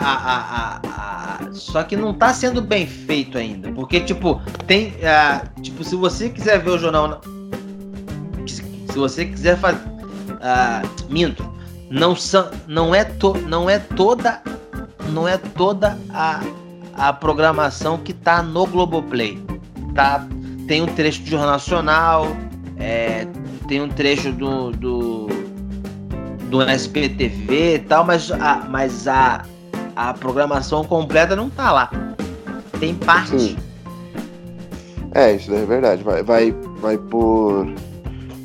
Só 1.52 1.84
que 1.84 1.96
não 1.96 2.14
tá 2.14 2.34
sendo 2.34 2.62
bem 2.62 2.88
feito 2.88 3.38
ainda. 3.38 3.72
Porque, 3.72 4.00
tipo, 4.00 4.42
tem. 4.66 4.94
ah, 5.06 5.44
tipo, 5.62 5.84
se 5.84 5.96
você 5.96 6.30
quiser 6.30 6.60
ver 6.60 6.72
o 6.72 6.78
jornal. 6.78 7.08
na- 7.08 7.20
Se 8.48 8.98
você 8.98 9.26
quiser 9.26 9.58
fazer. 9.58 9.80
minto. 11.10 11.46
Não, 11.92 12.16
são, 12.16 12.50
não, 12.68 12.96
é 12.96 13.04
to, 13.04 13.34
não 13.48 13.70
é 13.70 13.78
toda. 13.78 14.42
Não 15.10 15.28
é 15.28 15.38
toda 15.38 15.98
a, 16.12 16.40
a 16.96 17.12
programação 17.14 17.98
que 17.98 18.14
tá 18.14 18.42
no 18.44 18.66
Globoplay. 18.66 19.42
Tá, 19.96 20.26
tem 20.68 20.82
um 20.82 20.88
trecho 20.88 21.22
do 21.22 21.30
Jornal 21.30 21.52
Nacional. 21.52 22.28
é, 22.78 23.28
tem 23.68 23.82
um 23.82 23.88
trecho 23.90 24.32
do, 24.32 24.72
do 24.72 25.28
do 26.50 26.62
SPTV 26.70 27.76
e 27.76 27.80
tal, 27.80 28.04
mas 28.04 28.30
a, 28.32 28.68
mas 28.70 29.08
a, 29.08 29.44
a 29.96 30.14
programação 30.14 30.84
completa 30.84 31.36
não 31.36 31.50
tá 31.50 31.72
lá. 31.72 31.90
Tem 32.80 32.94
parte. 32.94 33.40
Sim. 33.40 33.58
É, 35.16 35.34
isso 35.34 35.50
daí 35.50 35.64
é 35.64 35.66
verdade. 35.66 36.04
Vai, 36.04 36.22
vai, 36.24 36.52
vai 36.80 36.98
por. 36.98 37.68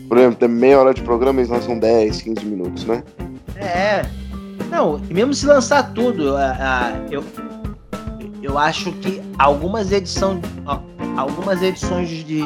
Por 0.09 0.17
exemplo, 0.17 0.37
tem 0.37 0.49
meia 0.49 0.79
hora 0.81 0.95
de 0.95 1.03
programa, 1.03 1.41
eles 1.41 1.51
lançam 1.51 1.79
10, 1.79 2.23
15 2.23 2.47
minutos, 2.47 2.85
né? 2.87 3.03
É. 3.57 4.07
Não, 4.71 5.01
e 5.11 5.13
mesmo 5.15 5.35
se 5.35 5.45
lançar 5.47 5.93
tudo, 5.93 6.35
a- 6.37 6.53
a- 6.59 6.93
eu, 7.11 7.23
eu 8.49 8.59
acho 8.59 8.91
que 8.93 9.23
algumas 9.39 9.93
edições. 9.93 10.41
Algumas 11.17 11.61
edições 11.63 12.09
de, 12.09 12.45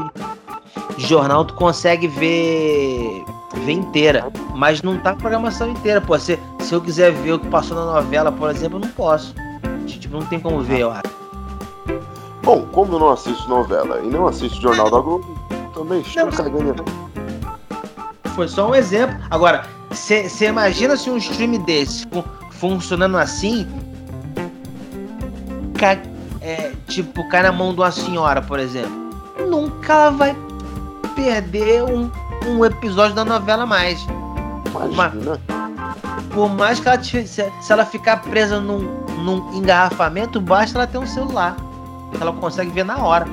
jornal 0.97 1.45
tu 1.45 1.55
consegue 1.55 2.09
ver, 2.09 3.25
ver 3.65 3.73
inteira. 3.73 4.31
Mas 4.55 4.83
não 4.83 4.97
tá 4.99 5.11
a 5.11 5.17
programação 5.17 5.71
inteira. 5.71 6.01
Pô, 6.01 6.19
se, 6.19 6.39
se 6.61 6.75
eu 6.75 6.81
quiser 6.81 7.13
ver 7.13 7.33
o 7.35 7.39
que 7.39 7.47
passou 7.49 7.77
na 7.77 7.85
novela, 7.85 8.33
por 8.33 8.51
exemplo, 8.51 8.79
eu 8.79 8.83
não 8.83 8.89
posso. 8.89 9.35
Tipo, 9.87 10.19
não 10.19 10.27
tem 10.27 10.41
como 10.41 10.61
ver, 10.63 10.81
eu 10.81 10.91
acho. 10.91 11.03
Bom, 12.43 12.67
como 12.73 12.95
eu 12.95 12.99
não 12.99 13.11
assisto 13.11 13.49
novela 13.49 14.01
e 14.03 14.09
não 14.09 14.27
assisto 14.27 14.61
Jornal 14.61 14.91
da 14.91 14.99
Globo, 15.01 15.39
também 15.75 16.01
estou 16.01 16.25
Não. 16.27 16.33
cagando. 16.33 16.85
Foi 18.35 18.49
só 18.49 18.71
um 18.71 18.75
exemplo. 18.75 19.15
Agora, 19.31 19.65
você 19.91 20.27
imagina 20.49 20.97
se 20.97 21.11
um 21.11 21.19
stream 21.19 21.63
desse 21.65 22.07
fu- 22.09 22.25
funcionando 22.53 23.17
assim, 23.19 23.67
ca- 25.83 25.99
é, 26.41 26.71
tipo, 26.87 27.29
cai 27.29 27.43
na 27.43 27.51
mão 27.51 27.75
de 27.75 27.81
uma 27.81 27.91
senhora, 27.91 28.41
por 28.41 28.61
exemplo. 28.61 28.93
Nunca 29.49 29.93
ela 29.93 30.11
vai 30.11 30.37
perder 31.17 31.83
um, 31.83 32.09
um 32.47 32.65
episódio 32.65 33.15
da 33.17 33.25
novela 33.25 33.67
mais. 33.67 34.01
Imagina. 34.93 35.41
Por 36.33 36.49
mais 36.49 36.79
que 36.79 36.89
ela 36.89 36.99
tive- 36.99 37.27
se, 37.27 37.45
se 37.61 37.73
ela 37.73 37.85
ficar 37.85 38.23
presa 38.23 38.61
num, 38.61 38.79
num 39.19 39.53
engarrafamento, 39.53 40.41
basta 40.41 40.79
ela 40.79 40.87
ter 40.87 40.99
um 40.99 41.07
celular. 41.07 41.57
que 42.13 42.23
Ela 42.23 42.33
consegue 42.33 42.71
ver 42.71 42.85
na 42.85 42.99
hora. 42.99 43.27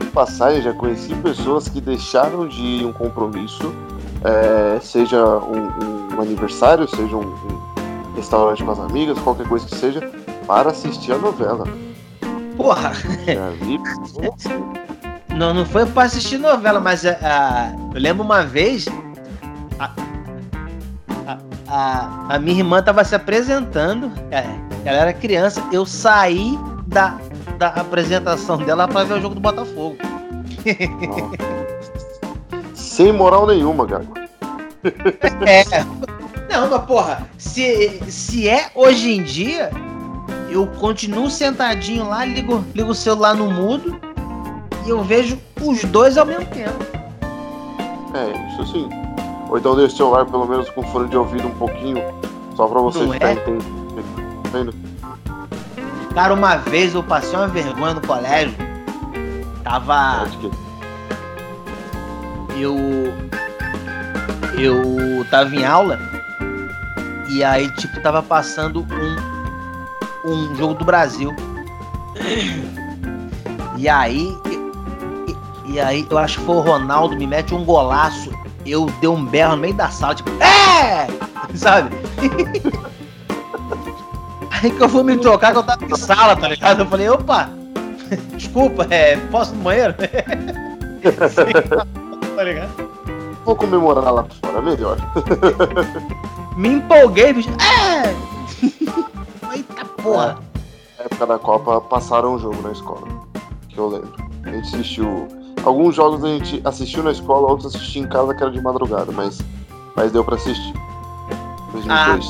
De 0.00 0.06
passagem, 0.06 0.62
já 0.62 0.72
conheci 0.72 1.14
pessoas 1.16 1.68
que 1.68 1.80
deixaram 1.80 2.46
de 2.48 2.62
ir 2.62 2.86
um 2.86 2.92
compromisso, 2.92 3.74
é, 4.24 4.78
seja 4.80 5.22
um, 5.24 6.14
um 6.16 6.20
aniversário, 6.22 6.88
seja 6.88 7.16
um, 7.16 7.22
um 7.24 8.14
restaurante 8.16 8.62
com 8.62 8.70
as 8.70 8.78
amigas, 8.78 9.18
qualquer 9.18 9.46
coisa 9.48 9.66
que 9.66 9.74
seja, 9.74 10.00
para 10.46 10.70
assistir 10.70 11.12
a 11.12 11.18
novela. 11.18 11.66
Porra! 12.56 12.92
Já 13.26 13.48
vi 13.50 13.78
Não, 15.34 15.52
não 15.52 15.66
foi 15.66 15.84
pra 15.86 16.04
assistir 16.04 16.38
novela, 16.38 16.80
mas 16.80 17.04
é, 17.04 17.18
ah, 17.22 17.72
eu 17.94 18.00
lembro 18.00 18.22
uma 18.24 18.42
vez. 18.44 18.86
A, 19.78 19.90
a- 21.26 21.38
a, 21.66 22.34
a 22.34 22.38
minha 22.38 22.58
irmã 22.58 22.82
tava 22.82 23.02
se 23.04 23.14
apresentando, 23.14 24.12
é, 24.30 24.44
ela 24.84 24.98
era 24.98 25.12
criança, 25.12 25.62
eu 25.72 25.84
saí 25.86 26.58
da, 26.86 27.18
da 27.58 27.68
apresentação 27.68 28.58
dela 28.58 28.86
pra 28.86 29.02
ver 29.04 29.14
o 29.14 29.20
jogo 29.20 29.34
do 29.34 29.40
Botafogo. 29.40 29.96
Sem 32.74 33.12
moral 33.12 33.46
nenhuma, 33.46 33.86
Gago. 33.86 34.12
É. 35.46 35.64
Não, 36.52 36.68
mas 36.70 36.84
porra, 36.84 37.26
se, 37.38 38.00
se 38.08 38.46
é 38.48 38.70
hoje 38.74 39.10
em 39.12 39.22
dia, 39.22 39.70
eu 40.54 40.68
continuo 40.68 41.28
sentadinho 41.28 42.08
lá, 42.08 42.24
ligo, 42.24 42.64
ligo 42.74 42.90
o 42.90 42.94
celular 42.94 43.34
no 43.34 43.50
mudo 43.50 43.98
e 44.86 44.90
eu 44.90 45.02
vejo 45.02 45.36
os 45.60 45.82
dois 45.84 46.16
ao 46.16 46.24
mesmo 46.24 46.46
tempo. 46.46 46.78
É, 48.14 48.52
isso 48.52 48.64
sim. 48.72 48.88
Ou 49.50 49.58
então 49.58 49.74
deixa 49.74 49.94
o 49.94 49.96
celular 49.96 50.24
pelo 50.26 50.46
menos 50.46 50.70
com 50.70 50.82
fone 50.84 51.08
de 51.08 51.16
ouvido 51.16 51.48
um 51.48 51.54
pouquinho, 51.54 52.00
só 52.54 52.68
pra 52.68 52.80
você 52.80 53.00
Não 53.00 53.12
ficar 53.12 53.30
é? 53.30 53.32
entendendo. 53.32 54.74
Cara, 56.14 56.32
uma 56.32 56.54
vez 56.56 56.94
eu 56.94 57.02
passei 57.02 57.36
uma 57.36 57.48
vergonha 57.48 57.94
no 57.94 58.00
colégio. 58.00 58.54
Tava. 59.64 60.28
Eu 62.56 62.76
eu 64.56 65.26
tava 65.28 65.56
em 65.56 65.64
aula 65.64 65.98
e 67.28 67.42
aí 67.42 67.68
tipo 67.72 68.00
tava 68.00 68.22
passando 68.22 68.80
um 68.80 69.33
um 70.24 70.54
jogo 70.56 70.74
do 70.74 70.84
Brasil 70.84 71.34
e 73.76 73.88
aí 73.88 74.36
e, 74.46 75.72
e 75.72 75.80
aí 75.80 76.06
eu 76.08 76.18
acho 76.18 76.38
que 76.38 76.46
foi 76.46 76.56
o 76.56 76.60
Ronaldo 76.60 77.16
me 77.16 77.26
mete 77.26 77.54
um 77.54 77.64
golaço 77.64 78.30
eu 78.64 78.86
dei 79.00 79.08
um 79.08 79.24
berro 79.24 79.56
no 79.56 79.62
meio 79.62 79.74
da 79.74 79.90
sala 79.90 80.14
tipo 80.14 80.30
é 80.42 81.06
sabe 81.56 81.90
aí 84.50 84.70
que 84.70 84.82
eu 84.82 84.88
fui 84.88 85.02
me 85.02 85.16
trocar 85.18 85.52
que 85.52 85.58
eu 85.58 85.62
tava 85.62 85.84
em 85.84 85.96
sala 85.96 86.36
tá 86.36 86.48
ligado 86.48 86.80
eu 86.80 86.86
falei 86.86 87.08
opa 87.08 87.50
desculpa 88.36 88.86
é 88.90 89.16
posso 89.30 89.52
ir 89.52 89.56
no 89.56 89.62
banheiro 89.62 89.94
tá 92.36 92.42
ligado 92.42 92.94
Vou 93.44 93.54
comemorar 93.54 94.10
lá 94.10 94.24
fora, 94.40 94.62
melhor. 94.62 94.96
Me 96.56 96.68
empolguei, 96.70 97.32
bicho. 97.32 97.50
É! 97.60 99.13
Porra! 100.04 100.38
Na 100.98 101.04
época 101.06 101.26
da 101.26 101.38
Copa 101.38 101.80
passaram 101.80 102.34
um 102.34 102.38
jogo 102.38 102.60
na 102.62 102.70
escola. 102.72 103.08
Que 103.68 103.78
eu 103.78 103.88
lembro. 103.88 104.12
A 104.44 104.50
gente 104.50 104.66
assistiu. 104.74 105.26
Alguns 105.64 105.94
jogos 105.96 106.22
a 106.22 106.28
gente 106.28 106.60
assistiu 106.64 107.02
na 107.02 107.10
escola, 107.10 107.48
outros 107.48 107.74
assistiu 107.74 108.04
em 108.04 108.08
casa 108.08 108.34
que 108.34 108.42
era 108.42 108.52
de 108.52 108.60
madrugada, 108.60 109.10
mas, 109.10 109.40
mas 109.96 110.12
deu 110.12 110.22
pra 110.22 110.36
assistir. 110.36 110.74
2002. 111.72 112.26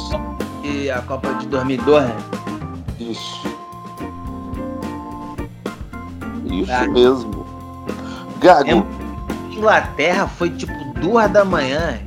E 0.63 0.89
a 0.91 1.03
Copa 1.03 1.35
de 1.35 1.47
2002, 1.49 2.05
né? 2.05 2.17
Isso. 3.01 3.45
Isso 6.47 6.73
Ah. 6.73 6.87
mesmo. 6.87 7.45
Gago, 8.39 8.71
É- 8.71 9.55
Inglaterra 9.55 10.27
foi 10.29 10.51
tipo 10.51 10.73
duas 11.01 11.31
da 11.31 11.45
manhã. 11.45 11.99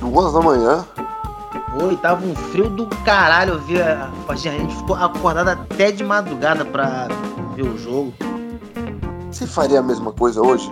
duas 0.00 0.32
da 0.32 0.40
manhã. 0.40 0.84
Oi, 1.82 1.96
tava 1.96 2.26
um 2.26 2.34
frio 2.34 2.68
do 2.68 2.86
caralho. 3.04 3.54
Eu 3.54 3.60
vi 3.60 3.80
a, 3.80 4.10
a 4.28 4.34
gente 4.34 4.74
ficou 4.76 4.96
acordado 4.96 5.48
até 5.48 5.90
de 5.92 6.02
madrugada 6.02 6.64
pra 6.64 7.08
ver 7.54 7.62
o 7.62 7.78
jogo. 7.78 8.12
Você 9.30 9.46
faria 9.46 9.78
a 9.78 9.82
mesma 9.82 10.12
coisa 10.12 10.40
hoje? 10.42 10.70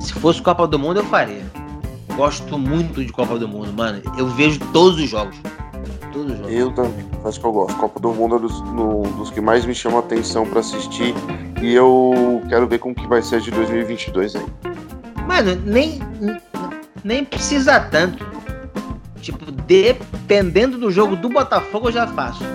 Se 0.00 0.12
fosse 0.14 0.40
Copa 0.40 0.66
do 0.66 0.78
Mundo, 0.78 1.00
eu 1.00 1.04
faria. 1.04 1.42
Gosto 2.16 2.58
muito 2.58 3.04
de 3.04 3.12
Copa 3.12 3.38
do 3.38 3.46
Mundo, 3.46 3.72
mano. 3.72 4.00
Eu 4.16 4.28
vejo 4.28 4.58
todos 4.72 4.98
os 4.98 5.08
jogos. 5.08 5.36
Todos 6.12 6.32
os 6.32 6.38
jogos. 6.38 6.52
Eu 6.52 6.72
também. 6.72 7.04
Acho 7.24 7.38
que 7.40 7.46
eu 7.46 7.52
gosto. 7.52 7.76
Copa 7.76 8.00
do 8.00 8.12
Mundo 8.12 8.36
é 8.36 8.38
dos, 8.38 8.60
no- 8.62 9.02
dos 9.18 9.30
que 9.30 9.40
mais 9.40 9.64
me 9.66 9.74
chamam 9.74 9.98
a 9.98 10.02
atenção 10.02 10.46
pra 10.46 10.60
assistir. 10.60 11.14
E 11.60 11.74
eu 11.74 12.42
quero 12.48 12.66
ver 12.66 12.78
como 12.78 12.94
que 12.94 13.06
vai 13.06 13.20
ser 13.22 13.40
de 13.40 13.50
2022 13.50 14.36
aí. 14.36 14.46
Mano, 15.26 15.56
nem, 15.64 16.00
nem 17.04 17.24
precisa 17.24 17.78
tanto. 17.78 18.26
Tipo, 19.20 19.52
dependendo 19.52 20.78
do 20.78 20.90
jogo 20.90 21.14
do 21.14 21.28
Botafogo, 21.28 21.88
eu 21.88 21.92
já 21.92 22.06
faço. 22.06 22.42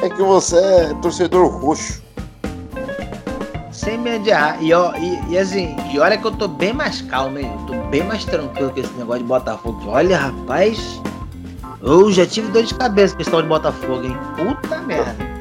É 0.00 0.08
que 0.08 0.20
você 0.20 0.56
é 0.56 0.94
torcedor 1.00 1.46
roxo. 1.46 2.02
Sem 3.70 3.96
me 3.98 4.10
adiar. 4.10 4.60
E, 4.60 4.74
ó, 4.74 4.92
e, 4.96 5.30
e 5.30 5.38
assim, 5.38 5.76
e 5.92 5.98
olha 6.00 6.18
que 6.18 6.26
eu 6.26 6.32
tô 6.32 6.48
bem 6.48 6.72
mais 6.72 7.02
calmo, 7.02 7.38
hein? 7.38 7.48
Eu 7.60 7.66
tô 7.66 7.74
bem 7.88 8.02
mais 8.02 8.24
tranquilo 8.24 8.72
com 8.72 8.80
esse 8.80 8.92
negócio 8.94 9.22
de 9.22 9.28
Botafogo. 9.28 9.80
Olha, 9.86 10.18
rapaz. 10.18 11.00
Eu 11.80 12.10
já 12.10 12.26
tive 12.26 12.50
dor 12.50 12.64
de 12.64 12.74
cabeça 12.74 13.14
com 13.14 13.22
esse 13.22 13.30
tal 13.30 13.42
de 13.42 13.48
Botafogo, 13.48 14.02
hein? 14.02 14.16
Puta 14.36 14.80
merda. 14.80 15.31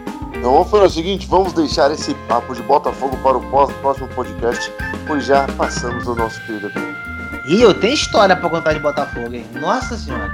Então 0.41 0.53
vamos 0.53 0.71
fazer 0.71 0.85
o 0.85 0.89
seguinte, 0.89 1.27
vamos 1.27 1.53
deixar 1.53 1.91
esse 1.91 2.15
papo 2.27 2.55
de 2.55 2.63
Botafogo 2.63 3.15
para 3.17 3.37
o 3.37 3.41
próximo 3.79 4.07
podcast, 4.07 4.73
pois 5.05 5.23
já 5.23 5.45
passamos 5.49 6.03
do 6.05 6.15
nosso 6.15 6.41
período. 6.47 6.73
E 7.45 7.61
eu 7.61 7.79
tenho 7.79 7.93
história 7.93 8.35
pra 8.35 8.49
contar 8.49 8.73
de 8.73 8.79
Botafogo, 8.79 9.35
hein? 9.35 9.45
Nossa 9.61 9.95
senhora. 9.95 10.33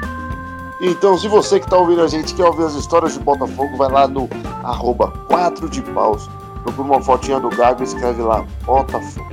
Então, 0.79 1.17
se 1.17 1.27
você 1.27 1.59
que 1.59 1.65
está 1.65 1.75
ouvindo 1.75 2.01
a 2.01 2.07
gente 2.07 2.33
quer 2.33 2.45
ouvir 2.45 2.63
as 2.63 2.75
histórias 2.75 3.15
de 3.15 3.19
Botafogo, 3.19 3.75
vai 3.75 3.91
lá 3.91 4.07
no 4.07 4.29
arroba 4.63 5.11
4 5.27 5.67
de 5.69 5.81
paus, 5.81 6.29
procura 6.63 6.87
uma 6.87 7.01
fotinha 7.01 7.41
do 7.41 7.49
Gago 7.49 7.81
e 7.81 7.83
escreve 7.83 8.21
lá 8.21 8.45
Botafogo. 8.63 9.29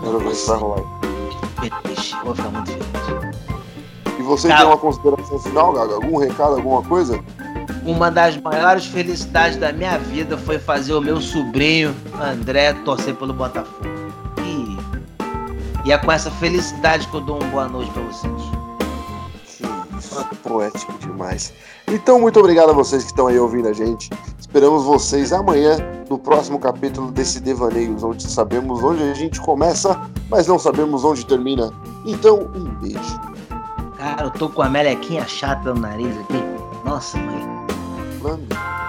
Quero 0.00 0.20
ver 0.20 0.32
se 0.32 0.48
vai 0.48 0.58
rolar. 0.58 0.84
Feliz. 1.82 2.12
Vou 2.24 2.36
ficar 2.36 2.50
muito 2.50 2.70
feliz. 2.70 2.86
E 4.16 4.22
você 4.22 4.46
tem 4.46 4.64
uma 4.64 4.78
consideração 4.78 5.40
final, 5.40 5.72
Gago? 5.72 5.94
Algum 5.94 6.18
recado, 6.18 6.54
alguma 6.54 6.82
coisa? 6.84 7.18
Uma 7.88 8.10
das 8.10 8.36
maiores 8.36 8.84
felicidades 8.84 9.56
da 9.56 9.72
minha 9.72 9.96
vida 9.96 10.36
foi 10.36 10.58
fazer 10.58 10.92
o 10.92 11.00
meu 11.00 11.22
sobrinho 11.22 11.96
André 12.20 12.74
torcer 12.84 13.14
pelo 13.14 13.32
Botafogo. 13.32 13.88
E, 14.44 15.88
e 15.88 15.90
é 15.90 15.96
com 15.96 16.12
essa 16.12 16.30
felicidade 16.32 17.08
que 17.08 17.14
eu 17.14 17.22
dou 17.22 17.40
uma 17.40 17.48
boa 17.48 17.66
noite 17.66 17.90
pra 17.92 18.02
vocês. 18.02 18.42
Isso, 19.98 20.22
poético 20.42 20.92
demais. 20.98 21.54
Então, 21.86 22.20
muito 22.20 22.38
obrigado 22.38 22.68
a 22.68 22.72
vocês 22.74 23.04
que 23.04 23.10
estão 23.10 23.26
aí 23.26 23.38
ouvindo 23.38 23.68
a 23.68 23.72
gente. 23.72 24.10
Esperamos 24.38 24.84
vocês 24.84 25.32
amanhã 25.32 25.78
no 26.10 26.18
próximo 26.18 26.58
capítulo 26.58 27.10
desse 27.10 27.40
Devaneios, 27.40 28.04
onde 28.04 28.30
sabemos 28.30 28.84
onde 28.84 29.02
a 29.02 29.14
gente 29.14 29.40
começa, 29.40 29.98
mas 30.28 30.46
não 30.46 30.58
sabemos 30.58 31.04
onde 31.04 31.24
termina. 31.24 31.72
Então, 32.04 32.50
um 32.54 32.64
beijo. 32.82 33.18
Cara, 33.96 34.24
eu 34.24 34.30
tô 34.30 34.50
com 34.50 34.60
a 34.60 34.68
melequinha 34.68 35.26
chata 35.26 35.72
no 35.72 35.80
nariz 35.80 36.14
aqui. 36.18 36.44
Nossa, 36.84 37.16
mãe. 37.16 37.57
London. 38.20 38.87